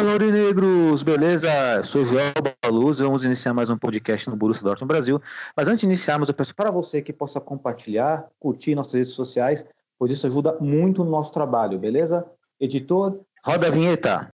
[0.00, 1.02] Fala, Aurinegros!
[1.02, 1.50] Beleza?
[1.84, 5.20] Sou João Baluz, vamos iniciar mais um podcast no Borussia Dortmund Brasil.
[5.54, 9.66] Mas antes de iniciarmos, eu peço para você que possa compartilhar, curtir nossas redes sociais,
[9.98, 12.24] pois isso ajuda muito no nosso trabalho, beleza?
[12.58, 14.30] Editor, roda a vinheta!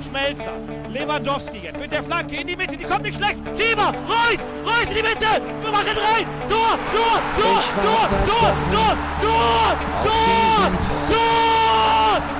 [0.00, 3.38] Schmelzer, Lewandowski jetzt mit der Flanke in die Mitte, die kommt nicht schlecht.
[3.56, 6.26] Schieber, Reus, Reus in die Mitte, wir machen rein.
[6.48, 11.43] Tor, Tor, Tor, Tor, Tor, Tor, Tor, Tor, Tor, Tor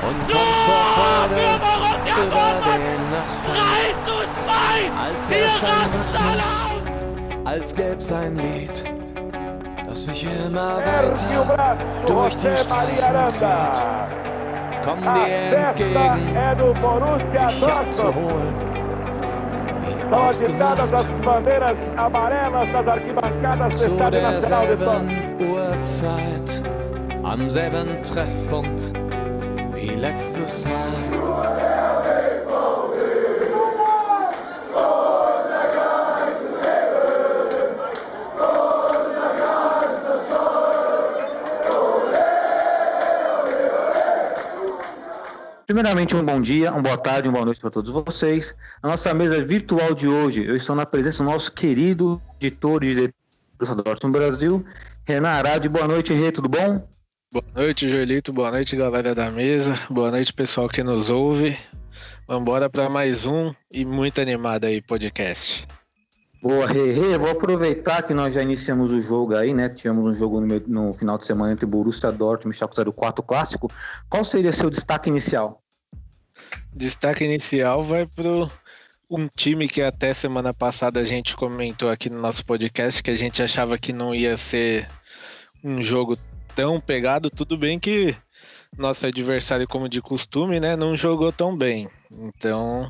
[0.03, 1.43] und kommt vor Freude
[2.27, 3.95] über den Asphalt.
[4.47, 6.49] 3 Als wär's ein Rhythmus,
[7.45, 8.85] als gäb's ein Lied,
[9.87, 11.77] das mich immer weiter
[12.07, 13.77] durch die Straßen zieht.
[14.85, 16.35] Komm dir entgegen,
[17.33, 18.55] mich abzuholen.
[19.81, 20.97] Wie ausgemacht,
[23.79, 25.03] zu derselben
[25.41, 26.63] Uhrzeit,
[27.23, 28.93] am selben Treffpunkt,
[29.85, 30.95] wie letztes Mal.
[45.67, 48.55] Primeiramente, um bom dia, uma boa tarde, uma boa noite para todos vocês.
[48.83, 52.95] A nossa mesa virtual de hoje, eu estou na presença do nosso querido editor e
[52.95, 54.65] diretor do Brasil,
[55.05, 55.69] Renan Arade.
[55.69, 56.87] Boa noite, Rê, tudo bom?
[57.35, 58.33] Boa noite, Joelito.
[58.33, 59.77] Boa noite, galera da mesa.
[59.91, 61.59] Boa noite, pessoal que nos ouve.
[62.29, 65.67] Vamos embora para mais um e muito animado aí podcast.
[66.41, 66.93] Boa, Rê.
[66.93, 69.69] Rê, vou aproveitar que nós já iniciamos o jogo aí, né?
[69.69, 73.21] Tivemos um jogo no, meio- no final de semana entre Borussia Dortmund e Schalke 04
[73.25, 73.69] clássico.
[74.09, 75.61] Qual seria seu destaque inicial?
[76.73, 78.49] Destaque inicial vai pro
[79.11, 83.17] um time que até semana passada a gente comentou aqui no nosso podcast que a
[83.17, 84.89] gente achava que não ia ser
[85.63, 86.17] um jogo
[86.55, 87.31] tão pegado.
[87.31, 88.15] Tudo bem que
[88.77, 91.89] nosso adversário, como de costume, né, não jogou tão bem.
[92.11, 92.89] Então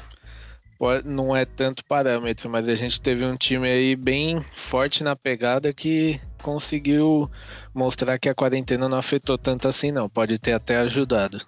[0.79, 5.14] po- não é tanto parâmetro, mas a gente teve um time aí bem forte na
[5.14, 7.30] pegada que conseguiu
[7.74, 10.08] mostrar que a quarentena não afetou tanto assim, não.
[10.08, 11.39] Pode ter até ajudado.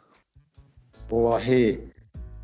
[1.09, 1.81] Boa, Rê.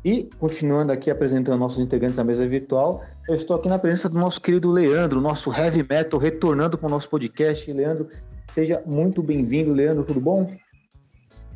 [0.05, 4.19] E, continuando aqui apresentando nossos integrantes da mesa virtual, eu estou aqui na presença do
[4.19, 7.71] nosso querido Leandro, nosso heavy metal, retornando para o nosso podcast.
[7.71, 8.09] Leandro,
[8.47, 10.49] seja muito bem-vindo, Leandro, tudo bom?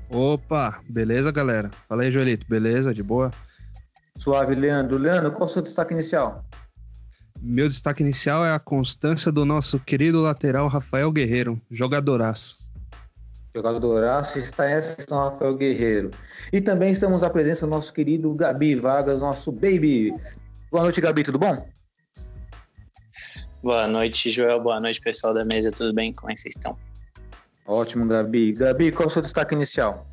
[0.09, 1.69] Opa, beleza, galera?
[1.87, 2.93] Fala aí, Joelito, beleza?
[2.93, 3.31] De boa?
[4.17, 4.97] Suave, Leandro.
[4.97, 6.43] Leandro, qual é o seu destaque inicial?
[7.41, 12.55] Meu destaque inicial é a constância do nosso querido lateral Rafael Guerreiro, jogadoraço.
[13.53, 16.11] Jogadoraço está em São Rafael Guerreiro.
[16.51, 20.13] E também estamos à presença do nosso querido Gabi Vargas, nosso baby.
[20.71, 21.57] Boa noite, Gabi, tudo bom?
[23.67, 24.61] Boa noite, Joel.
[24.61, 25.69] Boa noite, pessoal da mesa.
[25.73, 26.13] Tudo bem?
[26.13, 26.77] Como é que vocês estão?
[27.65, 28.53] Ótimo, Gabi.
[28.53, 30.07] Gabi, qual é o seu destaque inicial?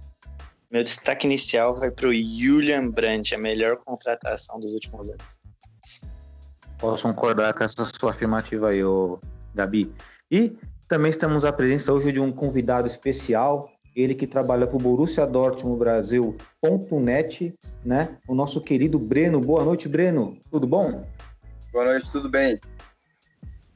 [0.73, 5.41] Meu destaque inicial vai para o Julian Brandt, a melhor contratação dos últimos anos.
[6.81, 9.21] Posso concordar com essa sua afirmativa aí, ô
[9.55, 9.95] Gabi.
[10.29, 14.81] E também estamos à presença hoje de um convidado especial, ele que trabalha para o
[14.81, 17.55] Borussia Dortmund Brasil.net,
[17.85, 18.19] né?
[18.27, 19.41] O nosso querido Breno.
[19.41, 20.37] Boa noite, Breno.
[20.51, 21.07] Tudo bom?
[21.73, 22.59] Boa noite, tudo bem?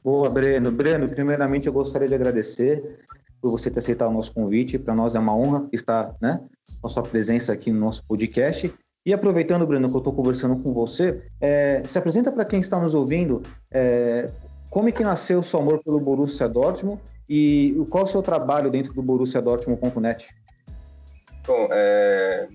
[0.03, 0.71] Boa, Breno.
[0.71, 3.05] Breno, primeiramente eu gostaria de agradecer
[3.41, 4.79] por você ter aceitado o nosso convite.
[4.79, 6.41] Para nós é uma honra estar, né,
[6.81, 8.73] com a sua presença aqui no nosso podcast.
[9.05, 12.79] E aproveitando, Breno, que eu estou conversando com você, é, se apresenta para quem está
[12.79, 14.29] nos ouvindo, é,
[14.69, 18.21] como é que nasceu o seu amor pelo Borussia Dortmund e qual é o seu
[18.21, 20.29] trabalho dentro do Borussia Dortmund.net?
[21.47, 22.47] Bom, é,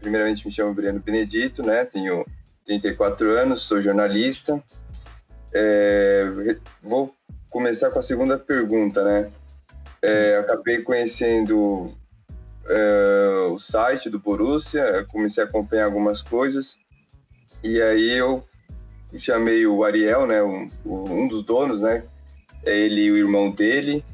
[0.00, 1.84] primeiramente me chamo Breno Benedito, né?
[1.84, 2.24] Tenho
[2.64, 4.62] 34 anos, sou jornalista.
[5.52, 6.26] É,
[6.82, 7.14] vou
[7.50, 9.30] começar com a segunda pergunta, né?
[10.02, 11.92] É, acabei conhecendo
[12.66, 16.76] é, o site do Borussia, comecei a acompanhar algumas coisas
[17.62, 18.42] e aí eu
[19.16, 20.42] chamei o Ariel, né?
[20.42, 22.04] Um, um dos donos, né?
[22.64, 24.04] É ele e o irmão dele.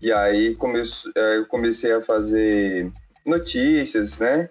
[0.00, 0.56] E aí
[1.16, 2.90] é, eu comecei a fazer
[3.26, 4.48] notícias, né?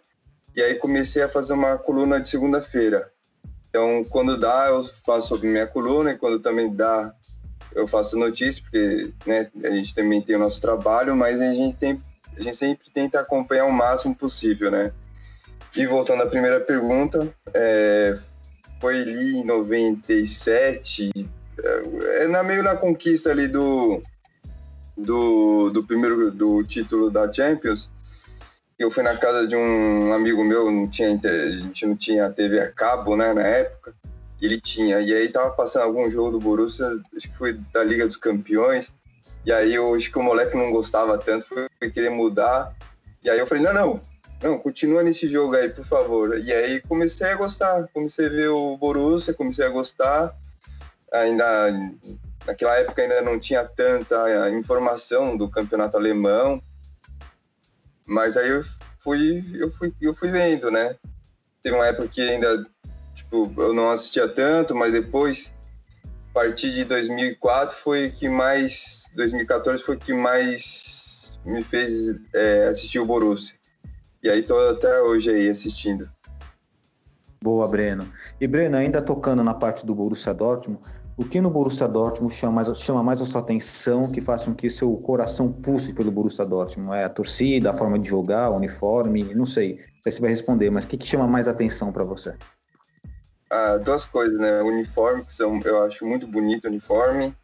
[0.56, 3.12] E aí comecei a fazer uma coluna de segunda-feira.
[3.74, 7.12] Então, quando dá, eu faço sobre minha coluna e quando também dá,
[7.74, 11.75] eu faço notícias, porque né, a gente também tem o nosso trabalho, mas a gente,
[11.78, 12.00] tem,
[12.38, 14.92] a gente sempre tenta acompanhar o máximo possível, né?
[15.75, 18.16] E voltando à primeira pergunta, é,
[18.80, 21.10] foi ali em 97,
[21.58, 24.04] é, é na, meio na conquista ali do,
[24.96, 27.90] do, do primeiro do título da Champions,
[28.78, 32.30] eu fui na casa de um amigo meu, não tinha inter- a gente não tinha
[32.30, 33.94] TV a cabo, né, na época.
[34.42, 36.86] Ele tinha, e aí tava passando algum jogo do Borussia,
[37.16, 38.94] acho que foi da Liga dos Campeões.
[39.46, 42.74] E aí eu acho que o moleque não gostava tanto, foi, querer mudar.
[43.24, 44.02] E aí eu falei: "Não, não,
[44.42, 46.38] não, continua nesse jogo aí, por favor.
[46.38, 50.34] E aí comecei a gostar, comecei a ver o Borussia, comecei a gostar.
[51.14, 51.69] Ainda
[52.46, 56.62] naquela época ainda não tinha tanta informação do campeonato alemão,
[58.06, 58.62] mas aí eu
[59.00, 60.96] fui, eu fui, eu fui vendo, né?
[61.62, 62.66] Teve uma época que ainda,
[63.14, 65.54] tipo, eu não assistia tanto, mas depois,
[66.30, 73.00] a partir de 2004 foi que mais, 2014 foi que mais me fez é, assistir
[73.00, 73.56] o Borussia.
[74.22, 76.10] E aí tô até hoje aí assistindo.
[77.42, 78.10] Boa, Breno.
[78.40, 80.82] E Breno, ainda tocando na parte do Borussia Dortmund,
[81.15, 84.54] o que no Borussia Dortmund chama mais, chama mais a sua atenção, que faz com
[84.54, 86.98] que seu coração pulse pelo Borussia Dortmund?
[86.98, 89.33] É a torcida, a forma de jogar, o uniforme?
[89.36, 92.04] Não sei, não sei se vai responder, mas o que, que chama mais atenção para
[92.04, 92.33] você?
[93.50, 94.62] Ah, duas coisas, né?
[94.63, 97.36] O uniforme, que são, eu acho muito bonito o uniforme,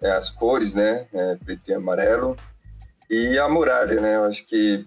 [0.00, 1.06] é, as cores, né?
[1.12, 2.36] É, preto e amarelo.
[3.10, 4.16] E a muralha, né?
[4.16, 4.86] Eu acho que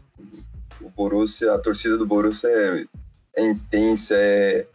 [0.81, 2.85] o Borussia, a torcida do Borussia é,
[3.35, 4.65] é intensa, é,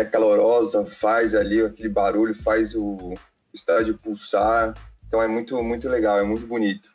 [0.00, 3.14] é calorosa, faz ali aquele barulho, faz o,
[3.52, 4.74] estádio pulsar.
[5.06, 6.90] Então é muito, muito legal, é muito bonito.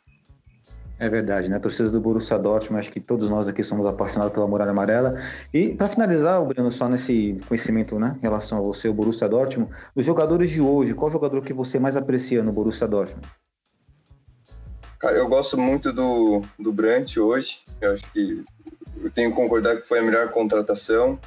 [0.98, 1.58] É verdade, né?
[1.58, 5.16] Torcida do Borussia Dortmund, acho que todos nós aqui somos apaixonados pela Muralha Amarela.
[5.52, 9.28] E para finalizar, o Breno, só nesse conhecimento, né, em relação a você, o Borussia
[9.28, 13.26] Dortmund, os jogadores de hoje, qual jogador que você mais aprecia no Borussia Dortmund?
[15.00, 17.64] Cara, eu gosto muito do, do Brandt hoje.
[17.80, 18.44] Eu acho que
[19.02, 21.18] eu tenho que concordar que foi a melhor contratação.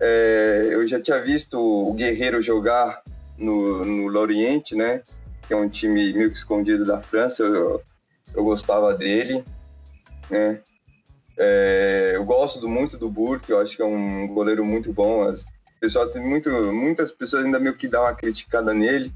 [0.00, 3.02] É, eu já tinha visto o Guerreiro jogar
[3.38, 5.02] no, no Lorient, né?
[5.46, 7.42] Que é um time meio que escondido da França.
[7.42, 7.82] Eu,
[8.34, 9.44] eu gostava dele,
[10.30, 10.60] né?
[11.36, 15.24] É, eu gosto muito do Burke, eu acho que é um goleiro muito bom.
[15.24, 15.44] As,
[15.84, 19.12] pessoal tem muito, muitas pessoas ainda meio que dão uma criticada nele,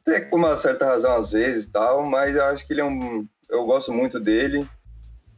[0.00, 3.26] até com uma certa razão às vezes tal, mas eu acho que ele é um.
[3.48, 4.66] Eu gosto muito dele.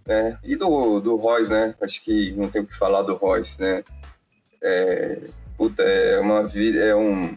[0.06, 0.38] Né?
[0.44, 1.74] E do, do Royce, né?
[1.80, 3.82] Acho que não tem o que falar do Royce, né?
[4.64, 5.18] É,
[5.58, 7.36] puta, é uma vida, é um.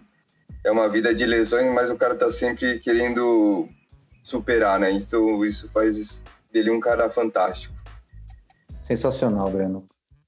[0.63, 3.69] É uma vida de lesões, mas o cara tá sempre querendo
[4.23, 4.91] superar, né?
[4.91, 7.75] Isso, isso faz dele um cara fantástico.
[8.83, 9.85] Sensacional, Breno.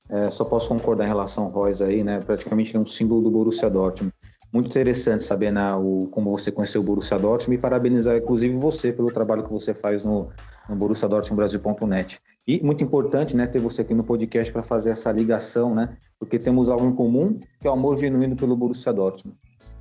[0.09, 2.19] É, só posso concordar em relação ao Royce aí, né?
[2.19, 4.13] Praticamente é um símbolo do Borussia Dortmund.
[4.51, 8.91] Muito interessante saber né, o, como você conheceu o Borussia Dortmund e parabenizar, inclusive, você
[8.91, 10.29] pelo trabalho que você faz no,
[10.67, 12.19] no Borussia Dortmund Brasil.net.
[12.49, 15.95] E muito importante né, ter você aqui no podcast para fazer essa ligação, né?
[16.17, 19.37] Porque temos algo em comum, que é o amor genuíno pelo Borussia Dortmund.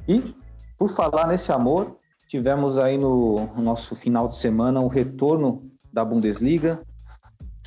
[0.06, 0.34] E,
[0.78, 1.96] por falar nesse amor,
[2.28, 6.82] tivemos aí no, no nosso final de semana o retorno da Bundesliga,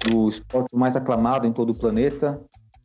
[0.06, 2.39] do esporte mais aclamado em todo o planeta,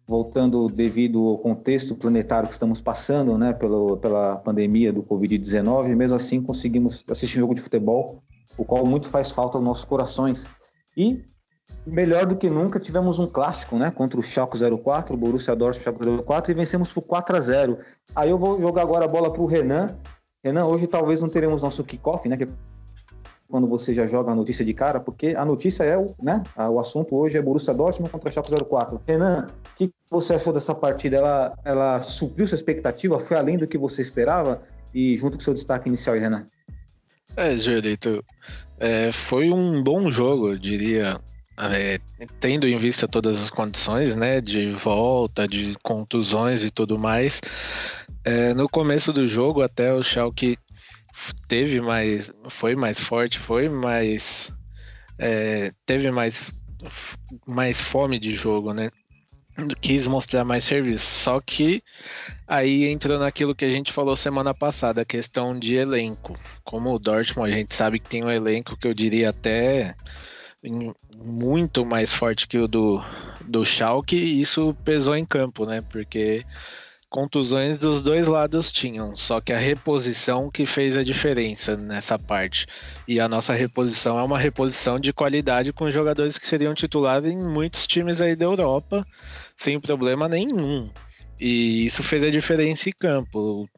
[0.09, 6.17] voltando devido ao contexto planetário que estamos passando, né, pelo, pela pandemia do Covid-19, mesmo
[6.17, 8.23] assim conseguimos assistir um jogo de futebol,
[8.57, 10.47] o qual muito faz falta aos nossos corações.
[10.97, 11.23] E,
[11.87, 15.85] melhor do que nunca, tivemos um clássico, né, contra o Schalke 04, o Borussia Dortmund
[15.85, 17.79] Schalke 04, e vencemos por 4 a 0
[18.15, 19.97] Aí eu vou jogar agora a bola para o Renan.
[20.45, 22.49] Renan, hoje talvez não teremos nosso kickoff, né, que
[23.49, 26.43] quando você já joga a notícia de cara, porque a notícia é o, né?
[26.69, 29.01] O assunto hoje é Borussia Dortmund contra Schalke 04.
[29.07, 31.19] Renan, o que você achou dessa partida?
[31.19, 33.19] Ela, ela supriu sua expectativa?
[33.21, 34.63] Foi além do que você esperava?
[34.93, 36.47] E junto com seu destaque inicial, Renan.
[37.37, 38.25] É, Julito,
[38.81, 41.21] é, foi um bom jogo, eu diria.
[41.59, 41.99] É,
[42.39, 47.41] tendo em vista todas as condições, né, de volta, de contusões e tudo mais,
[48.25, 50.59] é, no começo do jogo até o Schalke
[51.49, 54.53] teve mais, foi mais forte, foi mais,
[55.19, 56.51] é, teve mais,
[57.47, 58.91] mais fome de jogo, né?
[59.81, 61.07] Quis mostrar mais serviço.
[61.07, 61.83] Só que
[62.47, 66.39] aí entrou naquilo que a gente falou semana passada, a questão de elenco.
[66.63, 69.95] Como o Dortmund, a gente sabe que tem um elenco que eu diria até
[71.15, 73.03] muito mais forte que o do,
[73.47, 75.81] do Schalke, e isso pesou em campo, né?
[75.91, 76.45] Porque
[77.09, 82.67] contusões dos dois lados tinham, só que a reposição que fez a diferença nessa parte.
[83.07, 87.39] E a nossa reposição é uma reposição de qualidade com jogadores que seriam titulares em
[87.39, 89.07] muitos times aí da Europa,
[89.57, 90.91] sem problema nenhum.
[91.41, 93.69] E isso fez a diferença em campo.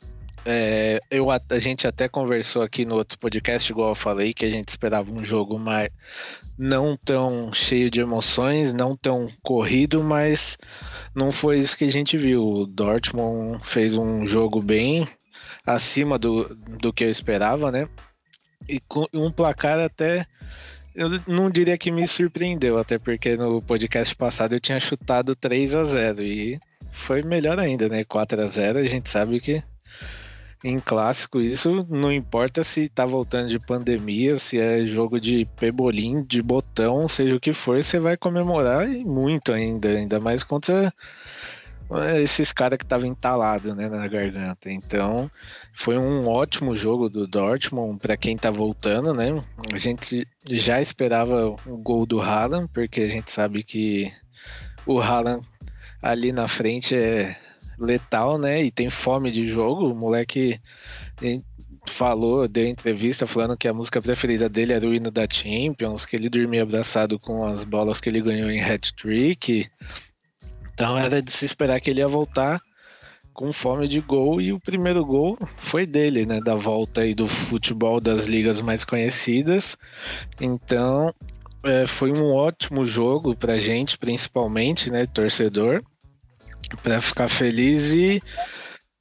[0.50, 4.46] É, eu, a, a gente até conversou aqui no outro podcast, igual eu falei, que
[4.46, 5.90] a gente esperava um jogo mais
[6.56, 10.56] não tão cheio de emoções, não tão corrido, mas
[11.14, 12.42] não foi isso que a gente viu.
[12.42, 15.06] O Dortmund fez um jogo bem
[15.66, 17.86] acima do, do que eu esperava, né?
[18.66, 20.24] E com um placar até.
[20.94, 25.74] Eu não diria que me surpreendeu, até porque no podcast passado eu tinha chutado 3
[25.74, 26.58] a 0 e
[26.90, 28.02] foi melhor ainda, né?
[28.02, 29.62] 4 a 0 a gente sabe que
[30.62, 31.40] em clássico.
[31.40, 37.08] Isso não importa se tá voltando de pandemia, se é jogo de pebolim, de botão,
[37.08, 40.92] seja o que for, você vai comemorar e muito ainda, ainda mais contra
[41.90, 44.70] é, esses caras que estavam entalados né, na garganta.
[44.70, 45.30] Então,
[45.72, 49.42] foi um ótimo jogo do Dortmund para quem tá voltando, né?
[49.72, 54.12] A gente já esperava o gol do Haaland, porque a gente sabe que
[54.84, 55.46] o Haaland
[56.02, 57.36] ali na frente é
[57.78, 58.62] letal, né?
[58.62, 59.88] E tem fome de jogo.
[59.90, 60.60] O moleque
[61.88, 66.16] falou, deu entrevista falando que a música preferida dele era o hino da Champions, que
[66.16, 69.68] ele dormia abraçado com as bolas que ele ganhou em hat-trick.
[70.74, 72.60] Então era de se esperar que ele ia voltar
[73.32, 77.28] com fome de gol e o primeiro gol foi dele, né, da volta aí do
[77.28, 79.76] futebol das ligas mais conhecidas.
[80.40, 81.14] Então,
[81.62, 85.84] é, foi um ótimo jogo pra gente, principalmente, né, torcedor
[86.82, 88.22] para ficar feliz e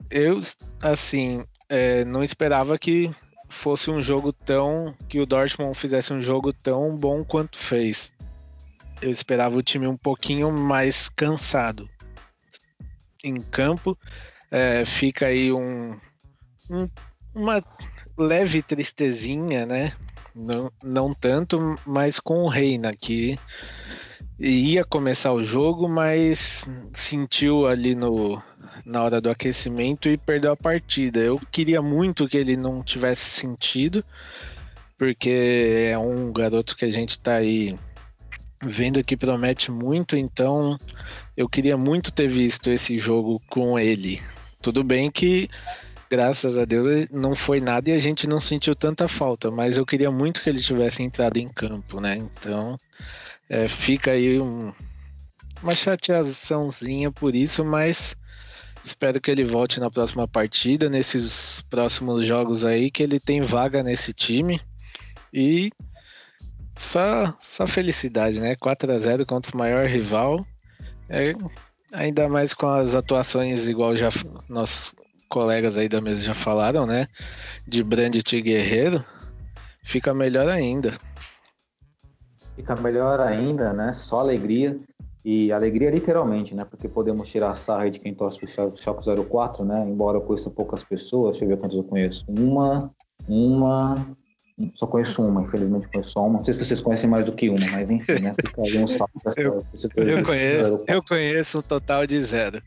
[0.09, 0.39] eu
[0.81, 3.13] assim é, não esperava que
[3.49, 8.11] fosse um jogo tão que o Dortmund fizesse um jogo tão bom quanto fez.
[9.01, 11.89] Eu esperava o time um pouquinho mais cansado
[13.23, 13.97] em campo.
[14.49, 15.97] É, fica aí um,
[16.69, 16.89] um,
[17.33, 17.63] uma
[18.17, 19.93] leve tristezinha, né?
[20.33, 23.37] Não, não tanto, mas com o Reina que
[24.39, 28.41] ia começar o jogo, mas sentiu ali no,
[28.85, 31.19] na hora do aquecimento e perdeu a partida.
[31.19, 34.03] Eu queria muito que ele não tivesse sentido,
[34.97, 37.77] porque é um garoto que a gente tá aí
[38.63, 40.77] vendo que promete muito, então
[41.35, 44.21] eu queria muito ter visto esse jogo com ele.
[44.61, 45.49] Tudo bem que
[46.09, 49.85] graças a Deus não foi nada e a gente não sentiu tanta falta, mas eu
[49.85, 52.15] queria muito que ele tivesse entrado em campo, né?
[52.15, 52.77] Então,
[53.49, 54.73] é, fica aí um,
[55.61, 58.15] uma chateaçãozinha por isso, mas
[58.83, 63.83] espero que ele volte na próxima partida, nesses próximos jogos aí, que ele tem vaga
[63.83, 64.61] nesse time.
[65.33, 65.71] E
[66.77, 68.55] só, só felicidade, né?
[68.55, 70.45] 4 a 0 contra o maior rival.
[71.09, 71.33] É,
[71.91, 74.09] ainda mais com as atuações, igual já
[74.47, 74.93] nossos
[75.29, 77.07] colegas aí da mesa já falaram, né?
[77.67, 79.03] De Brandt e Guerreiro,
[79.83, 80.99] fica melhor ainda.
[82.57, 83.93] Fica melhor ainda, né?
[83.93, 84.77] Só alegria.
[85.23, 86.65] E alegria literalmente, né?
[86.65, 89.85] Porque podemos tirar a sarra de quem torce pro Chaco 04, né?
[89.87, 92.25] Embora eu conheça poucas pessoas, deixa eu ver quantas eu conheço.
[92.27, 92.89] Uma,
[93.29, 94.07] uma,
[94.73, 96.37] só conheço uma, infelizmente conheço só uma.
[96.37, 98.33] Não sei se vocês conhecem mais do que uma, mas enfim, né?
[98.41, 99.63] Fica aí um pra eu,
[99.97, 102.63] eu, conheço, eu conheço um total de zero.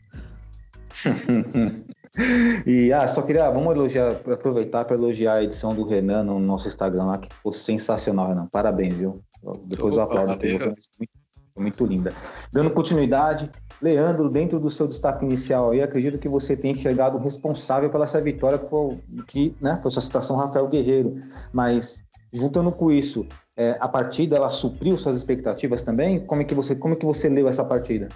[2.65, 6.69] e ah, só queria, vamos elogiar, aproveitar para elogiar a edição do Renan no nosso
[6.69, 8.47] Instagram lá, que ficou sensacional, Renan.
[8.51, 9.21] Parabéns, viu?
[9.65, 11.11] Depois eu aplaudo você, muito,
[11.57, 12.13] muito linda.
[12.51, 13.49] Dando continuidade,
[13.81, 18.03] Leandro, dentro do seu destaque inicial aí, acredito que você tenha enxergado o responsável pela
[18.03, 21.19] essa vitória, que foi, que, né, foi essa citação Rafael Guerreiro.
[21.51, 23.25] Mas, juntando com isso,
[23.57, 26.19] é, a partida, ela supriu suas expectativas também?
[26.19, 28.09] Como é que você, como é que você leu essa partida?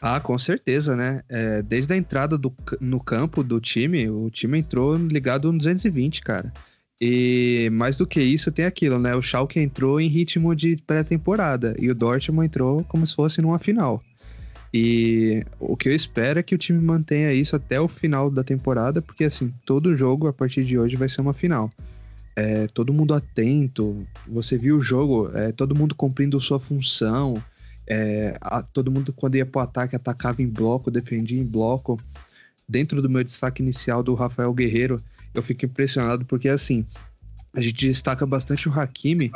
[0.00, 1.22] Ah, com certeza, né?
[1.28, 6.20] É, desde a entrada do, no campo do time, o time entrou ligado no 220,
[6.20, 6.52] cara.
[7.00, 9.14] E mais do que isso, tem aquilo, né?
[9.14, 13.58] O Schalke entrou em ritmo de pré-temporada e o Dortmund entrou como se fosse numa
[13.58, 14.02] final.
[14.72, 18.42] E o que eu espero é que o time mantenha isso até o final da
[18.42, 21.70] temporada, porque assim, todo jogo a partir de hoje vai ser uma final.
[22.34, 27.42] É, todo mundo atento, você viu o jogo, é, todo mundo cumprindo sua função,
[27.86, 32.00] é, a, todo mundo quando ia pro ataque atacava em bloco, defendia em bloco.
[32.68, 35.00] Dentro do meu destaque inicial do Rafael Guerreiro,
[35.36, 36.84] eu fico impressionado porque, assim,
[37.54, 39.30] a gente destaca bastante o Hakimi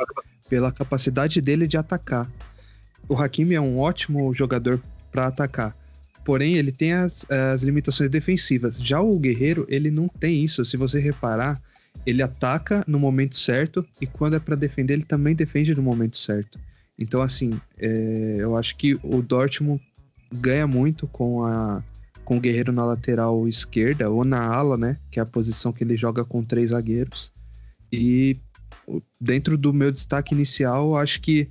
[0.49, 2.29] pela capacidade dele de atacar.
[3.07, 4.81] O Hakimi é um ótimo jogador
[5.11, 5.75] para atacar,
[6.23, 8.77] porém ele tem as, as limitações defensivas.
[8.77, 10.65] Já o Guerreiro, ele não tem isso.
[10.65, 11.61] Se você reparar,
[12.05, 16.17] ele ataca no momento certo e quando é para defender, ele também defende no momento
[16.17, 16.59] certo.
[16.97, 19.81] Então, assim, é, eu acho que o Dortmund
[20.31, 21.83] ganha muito com a
[22.31, 24.97] com o Guerreiro na lateral esquerda ou na ala, né?
[25.11, 27.29] Que é a posição que ele joga com três zagueiros.
[27.91, 28.37] E
[29.19, 31.49] dentro do meu destaque inicial, acho que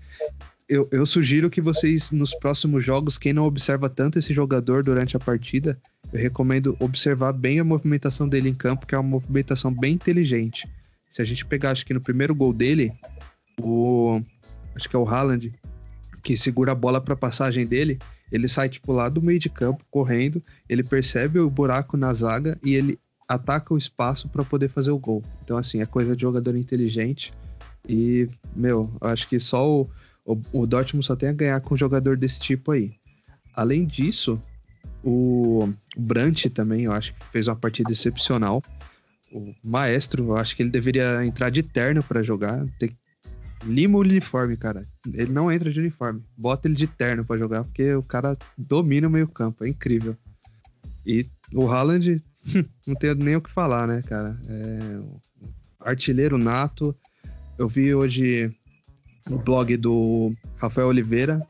[0.67, 5.15] eu, eu, sugiro que vocês, nos próximos jogos, quem não observa tanto esse jogador durante
[5.15, 5.79] a partida,
[6.11, 10.67] eu recomendo observar bem a movimentação dele em campo, que é uma movimentação bem inteligente.
[11.11, 12.91] Se a gente pegar, acho que no primeiro gol dele,
[13.61, 14.23] o.
[14.75, 15.53] Acho que é o Haaland,
[16.23, 17.99] que segura a bola para passagem dele,
[18.31, 22.59] ele sai, tipo, lá do meio de campo, correndo, ele percebe o buraco na zaga
[22.65, 25.23] e ele ataca o espaço para poder fazer o gol.
[25.45, 27.33] Então, assim, é coisa de jogador inteligente.
[27.89, 29.91] E, meu, acho que só o,
[30.25, 32.93] o, o Dortmund só tem a ganhar com um jogador desse tipo aí.
[33.55, 34.41] Além disso,
[35.03, 38.63] O Brant também, eu acho que fez uma partida excepcional.
[39.33, 42.67] O Maestro, eu acho que ele deveria entrar de terno para jogar.
[42.79, 42.91] Tem...
[43.65, 44.87] Lima o uniforme, cara.
[45.13, 46.23] Ele não entra de uniforme.
[46.37, 49.65] Bota ele de terno para jogar, porque o cara domina o meio-campo.
[49.65, 50.17] É incrível.
[51.05, 52.23] E o Haaland,
[52.87, 54.39] não tenho nem o que falar, né, cara?
[54.49, 55.01] É...
[55.81, 56.97] Artilheiro nato.
[57.59, 58.51] Eu vi hoje
[59.29, 61.47] o blog do Rafael Oliveira.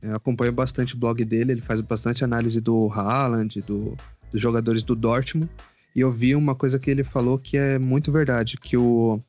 [0.00, 3.96] Eu acompanho bastante o blog dele, ele faz bastante análise do Haaland, do,
[4.30, 5.50] dos jogadores do Dortmund.
[5.94, 9.20] E eu vi uma coisa que ele falou que é muito verdade, que o,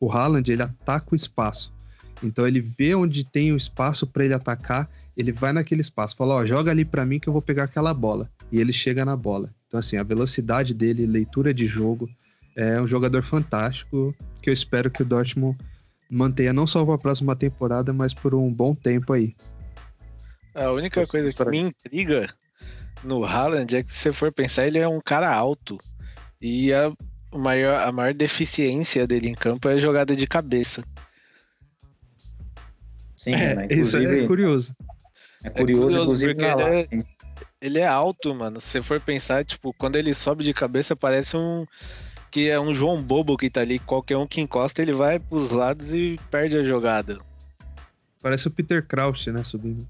[0.00, 1.72] o Haaland, ele ataca o espaço.
[2.22, 6.34] Então ele vê onde tem o espaço para ele atacar, ele vai naquele espaço, fala,
[6.34, 8.30] ó, joga ali para mim que eu vou pegar aquela bola.
[8.50, 9.50] E ele chega na bola.
[9.66, 12.08] Então assim, a velocidade dele, leitura de jogo,
[12.56, 15.58] é um jogador fantástico que eu espero que o Dortmund
[16.10, 19.34] mantenha não só para a próxima temporada, mas por um bom tempo aí.
[20.54, 22.32] A única coisa que me intriga
[23.04, 25.76] no Haaland é que se você for pensar, ele é um cara alto.
[26.40, 26.92] E a
[27.32, 30.82] maior, a maior deficiência dele em campo é a jogada de cabeça.
[33.14, 33.66] Sim, é, né?
[33.70, 34.26] Isso é curioso.
[34.26, 34.74] É curioso,
[35.44, 36.88] é curioso inclusive, porque ele é,
[37.60, 38.60] ele é alto, mano.
[38.60, 41.66] Se você for pensar, tipo, quando ele sobe de cabeça, parece um
[42.30, 45.50] que é um João Bobo que tá ali, qualquer um que encosta, ele vai pros
[45.50, 47.18] lados e perde a jogada.
[48.20, 49.88] Parece o Peter Crouch, né, subindo.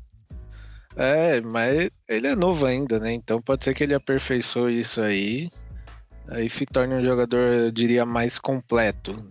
[0.95, 3.13] É, mas ele é novo ainda, né?
[3.13, 5.49] Então pode ser que ele aperfeiçoe isso aí.
[6.29, 9.25] Aí se torne um jogador, eu diria, mais completo.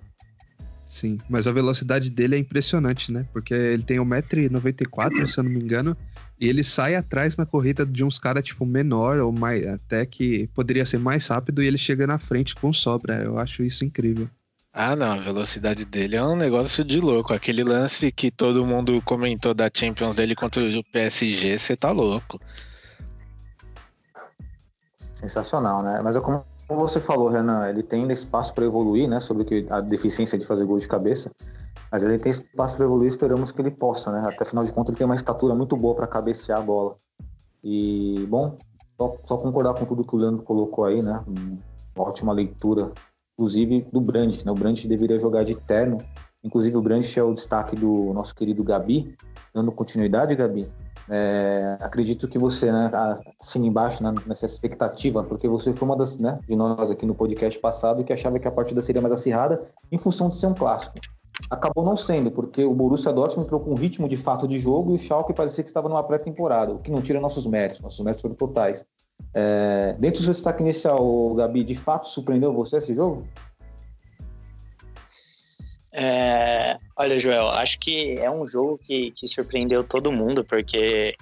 [0.87, 3.25] Sim, mas a velocidade dele é impressionante, né?
[3.33, 5.97] Porque ele tem 1,94m, se eu não me engano,
[6.39, 10.47] e ele sai atrás na corrida de uns caras, tipo, menor, ou mais, até que
[10.53, 13.21] poderia ser mais rápido, e ele chega na frente com sobra.
[13.21, 14.29] Eu acho isso incrível.
[14.71, 17.33] Ah, não, a velocidade dele é um negócio de louco.
[17.33, 22.39] Aquele lance que todo mundo comentou da Champions dele contra o PSG, você tá louco.
[25.13, 26.01] Sensacional, né?
[26.03, 29.19] Mas é como você falou, Renan, ele tem espaço para evoluir, né?
[29.19, 31.31] Sobre a deficiência de fazer gol de cabeça.
[31.91, 34.27] Mas ele tem espaço para evoluir, esperamos que ele possa, né?
[34.27, 36.95] Até final de contas, ele tem uma estatura muito boa para cabecear a bola.
[37.63, 38.57] E, bom,
[38.97, 41.23] só, só, concordar com tudo que o Leandro colocou aí, né?
[41.95, 42.91] Uma ótima leitura
[43.37, 44.45] inclusive do Brandt.
[44.45, 44.51] Né?
[44.51, 45.99] O Brandt deveria jogar de terno.
[46.43, 49.15] Inclusive, o Brandt é o destaque do nosso querido Gabi.
[49.53, 50.71] Dando continuidade, Gabi,
[51.09, 52.91] é, acredito que você né,
[53.39, 57.13] assine embaixo né, nessa expectativa, porque você foi uma das, né, de nós aqui no
[57.13, 60.53] podcast passado que achava que a partida seria mais acirrada em função de ser um
[60.53, 60.97] clássico.
[61.49, 64.91] Acabou não sendo, porque o Borussia Dortmund entrou com um ritmo de fato de jogo
[64.91, 67.99] e o Schalke parecia que estava numa pré-temporada, o que não tira nossos méritos, nossos
[67.99, 68.85] méritos foram totais.
[69.33, 73.25] É, dentro do seu destaque inicial, Gabi, de fato surpreendeu você esse jogo?
[75.97, 81.15] É, olha, Joel, acho que é um jogo que, que surpreendeu todo mundo, porque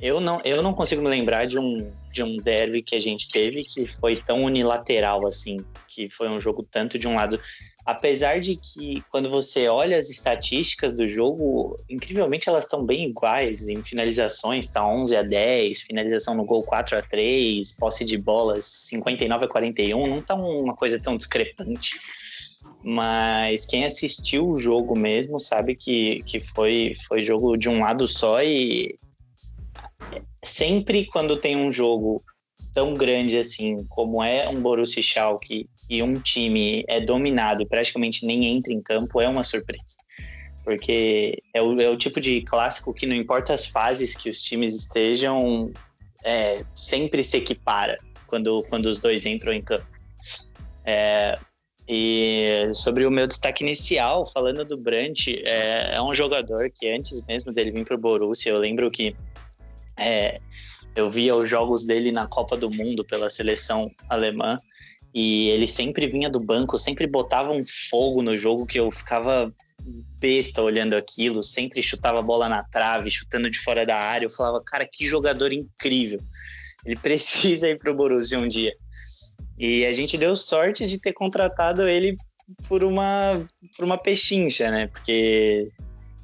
[0.00, 3.28] eu não, eu não consigo me lembrar de um, de um derby que a gente
[3.28, 7.38] teve que foi tão unilateral assim, que foi um jogo tanto de um lado
[7.84, 13.68] apesar de que quando você olha as estatísticas do jogo, incrivelmente elas estão bem iguais
[13.68, 18.64] em finalizações, tá 11 a 10, finalização no gol 4 a 3, posse de bolas
[18.64, 21.98] 59 a 41, não tá uma coisa tão discrepante.
[22.86, 28.06] Mas quem assistiu o jogo mesmo sabe que, que foi, foi jogo de um lado
[28.06, 28.98] só e
[30.44, 32.22] sempre quando tem um jogo
[32.74, 38.26] tão grande assim, como é um Borussia Schalke e um time é dominado e praticamente
[38.26, 39.96] nem entra em campo, é uma surpresa.
[40.62, 44.42] Porque é o, é o tipo de clássico que não importa as fases que os
[44.42, 45.72] times estejam,
[46.22, 49.86] é, sempre se equipara quando, quando os dois entram em campo.
[50.84, 51.38] É,
[51.86, 57.22] e sobre o meu destaque inicial, falando do Brandt, é, é um jogador que antes
[57.26, 59.14] mesmo dele vir para o Borussia, eu lembro que
[59.96, 60.40] é,
[60.96, 64.58] eu via os jogos dele na Copa do Mundo pela seleção alemã
[65.14, 69.52] e ele sempre vinha do banco, sempre botava um fogo no jogo que eu ficava
[70.18, 74.26] besta olhando aquilo, sempre chutava a bola na trave, chutando de fora da área.
[74.26, 76.18] Eu falava, cara, que jogador incrível.
[76.84, 78.74] Ele precisa ir pro Borussia um dia.
[79.58, 82.16] E a gente deu sorte de ter contratado ele
[82.68, 84.88] por uma, por uma pechincha, né?
[84.88, 85.70] Porque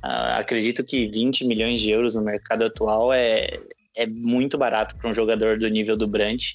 [0.05, 3.59] uh, acredito que 20 milhões de euros no mercado atual é,
[3.97, 6.55] é muito barato para um jogador do nível do Brandt.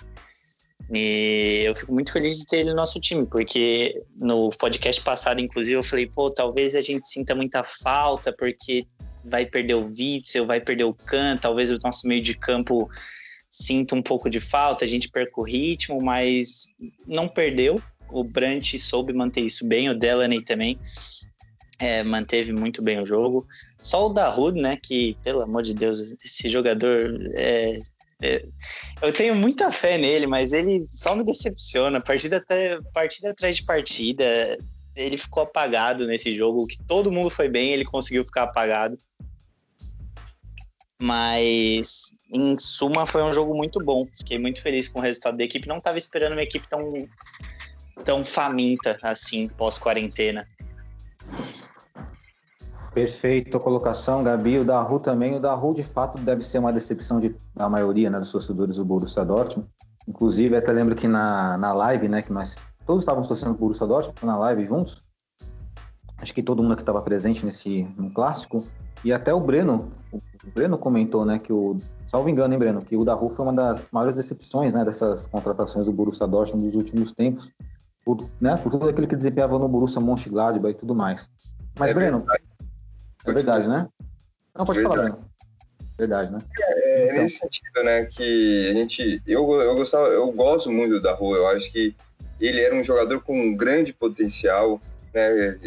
[0.94, 5.42] E eu fico muito feliz de ter ele no nosso time, porque no podcast passado,
[5.42, 8.86] inclusive, eu falei, pô, talvez a gente sinta muita falta, porque
[9.24, 12.90] vai perder o Witzel, vai perder o Kahn, talvez o nosso meio de campo
[13.58, 16.66] sinta um pouco de falta, a gente perca o ritmo, mas
[17.08, 17.82] não perdeu.
[18.10, 20.80] O Brant soube manter isso bem, o Delaney também
[21.80, 23.48] é, manteve muito bem o jogo.
[23.80, 27.82] Só o Dahoud, né, que, pelo amor de Deus, esse jogador é,
[28.22, 28.46] É,
[29.02, 32.00] eu tenho muita fé nele, mas ele só me decepciona.
[32.02, 34.58] Partida, até, partida atrás de partida,
[34.96, 36.66] ele ficou apagado nesse jogo.
[36.66, 38.98] Que todo mundo foi bem, ele conseguiu ficar apagado.
[41.06, 44.08] Mas, em suma, foi um jogo muito bom.
[44.18, 45.68] Fiquei muito feliz com o resultado da equipe.
[45.68, 47.08] Não estava esperando uma equipe tão,
[48.04, 50.48] tão faminta assim, pós-quarentena.
[52.92, 54.58] Perfeito a colocação, Gabi.
[54.58, 55.36] O Daru também.
[55.36, 58.86] O Daru, de fato, deve ser uma decepção de, da maioria né, dos torcedores do
[58.86, 59.70] Borussia Dortmund.
[60.08, 63.86] Inclusive, até lembro que na, na live, né, que nós todos estávamos torcendo o Borussia
[63.86, 65.04] Dortmund na live juntos.
[66.18, 68.66] Acho que todo mundo que estava presente nesse no clássico.
[69.06, 70.20] E até o Breno, o
[70.52, 73.88] Breno comentou, né, que o, salvo engano, hein, Breno, que o Daru foi uma das
[73.92, 77.52] maiores decepções, né, dessas contratações do Borussia Dortmund dos últimos tempos,
[78.04, 81.30] por, né, por tudo aquilo que desempenhava no Borussia Mönchengladbach e tudo mais.
[81.78, 82.44] Mas, é Breno, verdade.
[83.28, 83.88] é verdade, né?
[84.58, 85.02] Não, pode verdade.
[85.02, 85.30] falar, Breno.
[86.00, 86.40] Verdade, né?
[86.60, 87.22] É, então.
[87.22, 91.48] nesse sentido, né, que a gente, eu, eu gostava, eu gosto muito do Daru, eu
[91.50, 91.96] acho que
[92.42, 94.82] ele era um jogador com um grande potencial,
[95.14, 95.60] né,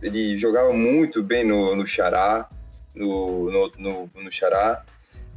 [0.00, 2.48] ele jogava muito bem no, no Xará,
[2.96, 4.84] no, no, no, no Xará.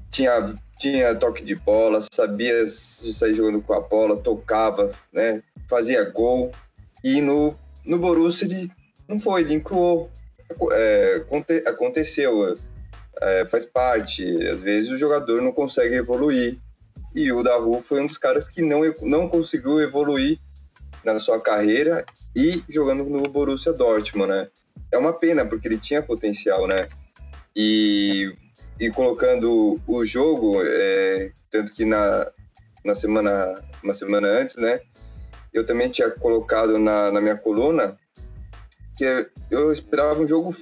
[0.09, 5.43] Tinha, tinha toque de bola, sabia sair jogando com a bola, tocava, né?
[5.67, 6.51] fazia gol.
[7.03, 8.71] E no, no Borussia ele
[9.07, 10.09] não foi, ele encruou.
[10.71, 11.23] É,
[11.67, 12.57] aconteceu,
[13.21, 14.25] é, faz parte.
[14.47, 16.57] Às vezes o jogador não consegue evoluir.
[17.13, 20.39] E o Daru foi um dos caras que não, não conseguiu evoluir
[21.03, 24.47] na sua carreira e jogando no Borussia Dortmund, né?
[24.91, 26.87] É uma pena, porque ele tinha potencial, né?
[27.61, 28.33] E,
[28.79, 32.25] e colocando o jogo, é, tanto que na,
[32.85, 34.79] na semana, uma semana antes, né?
[35.53, 37.97] Eu também tinha colocado na, na minha coluna
[38.95, 40.55] que eu esperava um jogo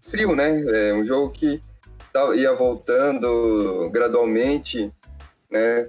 [0.00, 0.64] frio, né?
[0.68, 1.62] É, um jogo que
[2.34, 4.92] ia voltando gradualmente,
[5.48, 5.88] né?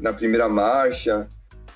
[0.00, 1.28] Na primeira marcha.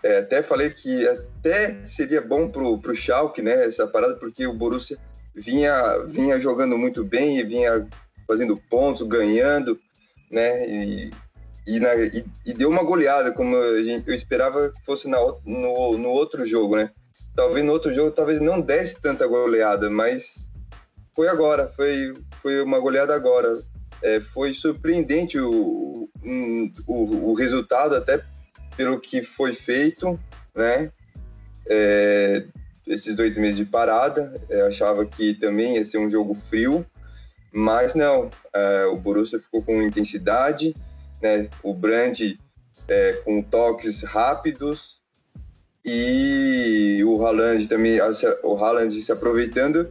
[0.02, 3.66] É, até falei que até seria bom pro, pro Schalke, né?
[3.66, 4.98] Essa parada, porque o Borussia
[5.38, 7.86] vinha, vinha jogando muito bem e vinha
[8.26, 9.78] fazendo pontos, ganhando,
[10.30, 10.66] né?
[10.68, 11.10] E,
[11.66, 16.08] e, na, e, e deu uma goleada, como eu esperava que fosse na, no, no
[16.08, 16.90] outro jogo, né?
[17.34, 20.46] Talvez no outro jogo talvez não desse tanta goleada, mas
[21.14, 23.52] foi agora, foi, foi uma goleada agora.
[24.00, 26.08] É, foi surpreendente o,
[26.86, 28.22] o, o resultado, até
[28.76, 30.18] pelo que foi feito,
[30.54, 30.92] né?
[31.68, 32.44] É,
[32.88, 34.32] esses dois meses de parada.
[34.48, 36.84] Eu achava que também ia ser um jogo frio,
[37.52, 38.30] mas não.
[38.52, 40.74] É, o Borussia ficou com intensidade,
[41.22, 41.48] né?
[41.62, 42.18] O Brand
[42.88, 44.98] é, com toques rápidos
[45.84, 47.98] e o Haaland também,
[48.42, 49.90] o Haaland se aproveitando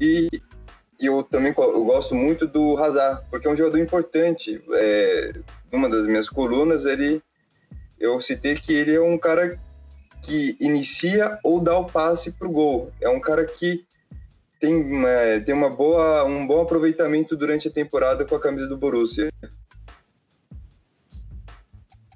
[0.00, 0.28] e
[1.00, 4.62] eu também eu gosto muito do Hazard, porque é um jogador importante.
[4.72, 5.34] É,
[5.70, 7.22] numa das minhas colunas, ele
[7.98, 9.58] eu citei que ele é um cara
[10.24, 12.90] que inicia ou dá o passe para o gol.
[13.00, 13.84] É um cara que
[14.58, 18.76] tem, é, tem uma boa, um bom aproveitamento durante a temporada com a camisa do
[18.76, 19.30] Borussia.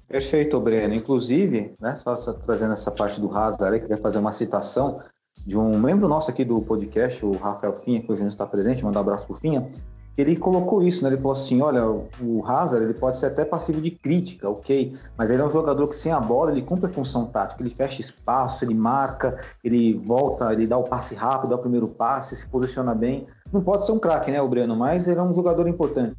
[0.07, 0.95] Perfeito, Breno.
[0.95, 5.01] Inclusive, né, só, só trazendo essa parte do Hazard, eu queria fazer uma citação
[5.45, 8.83] de um membro nosso aqui do podcast, o Rafael Finha, que hoje não está presente,
[8.83, 9.69] mandar um abraço pro Finha
[10.17, 11.09] ele colocou isso, né?
[11.09, 15.29] Ele falou assim, olha, o Hazard ele pode ser até passivo de crítica, ok, mas
[15.29, 18.01] ele é um jogador que sem a bola ele cumpre a função tática, ele fecha
[18.01, 22.47] espaço, ele marca, ele volta, ele dá o passe rápido, dá o primeiro passe, se
[22.47, 23.27] posiciona bem.
[23.51, 26.17] Não pode ser um craque, né, o Breno, mas ele é um jogador importante.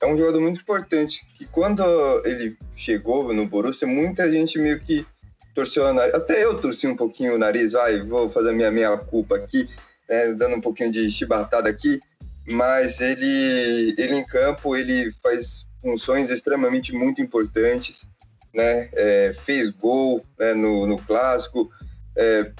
[0.00, 1.82] É um jogador muito importante, que quando
[2.24, 5.06] ele chegou no Borussia, muita gente meio que
[5.54, 8.70] torceu o nariz, até eu torci um pouquinho o nariz, vai, vou fazer a minha
[8.70, 9.68] meia culpa aqui,
[10.08, 12.00] né, dando um pouquinho de chibatada aqui,
[12.46, 18.08] mas ele, ele em campo ele faz funções extremamente muito importantes,
[18.52, 18.88] né?
[18.92, 21.70] É, fez gol né, no, no clássico,
[22.16, 22.50] é,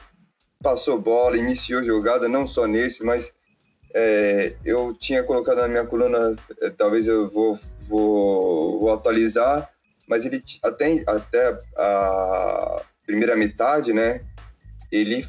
[0.63, 3.33] passou bola, iniciou jogada, não só nesse, mas
[3.95, 9.71] é, eu tinha colocado na minha coluna, é, talvez eu vou, vou, vou atualizar,
[10.09, 14.21] mas ele até, até a primeira metade, né?
[14.91, 15.25] Ele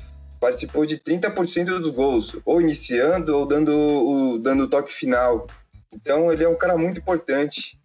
[0.45, 5.47] participou de 30% dos gols, ou iniciando ou dando o dando toque final.
[5.91, 7.79] Então ele é um cara muito importante.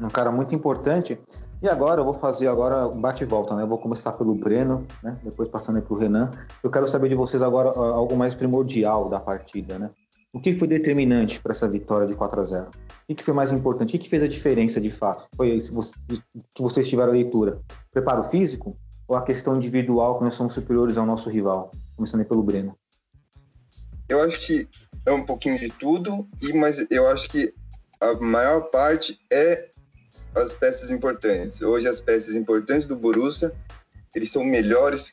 [0.00, 1.16] Um cara muito importante.
[1.62, 3.62] E agora eu vou fazer agora um bate e volta, né?
[3.62, 5.16] Eu vou começar pelo Breno, né?
[5.22, 6.32] Depois passando para o Renan.
[6.60, 9.90] Eu quero saber de vocês agora uh, algo mais primordial da partida, né?
[10.32, 12.70] O que foi determinante para essa vitória de 4 a 0?
[13.08, 13.96] O que foi mais importante?
[13.96, 15.28] O que fez a diferença de fato?
[15.36, 15.72] Foi se
[16.58, 17.60] vocês tiveram a leitura?
[17.92, 18.76] Preparo físico?
[19.06, 21.70] Ou a questão individual que nós somos superiores ao nosso rival?
[21.96, 22.76] Começando pelo Breno.
[24.08, 24.68] Eu acho que
[25.04, 27.54] é um pouquinho de tudo, e mas eu acho que
[28.00, 29.68] a maior parte é
[30.34, 31.62] as peças importantes.
[31.62, 33.52] Hoje as peças importantes do Borussia,
[34.14, 35.10] eles são melhores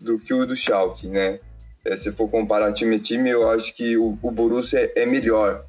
[0.00, 1.40] do que o do Schalke, né?
[1.84, 5.06] É, se for comparar time a time, eu acho que o, o Borussia é, é
[5.06, 5.64] melhor,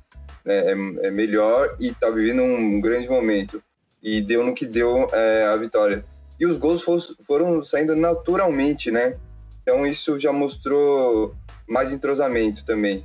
[0.46, 0.72] né?
[0.72, 3.62] É, é, melhor e tá vivendo um grande momento.
[4.02, 6.06] E deu no que deu é, a vitória.
[6.40, 9.18] E os gols for, foram saindo naturalmente, né?
[9.62, 11.34] Então isso já mostrou
[11.68, 13.04] mais entrosamento também.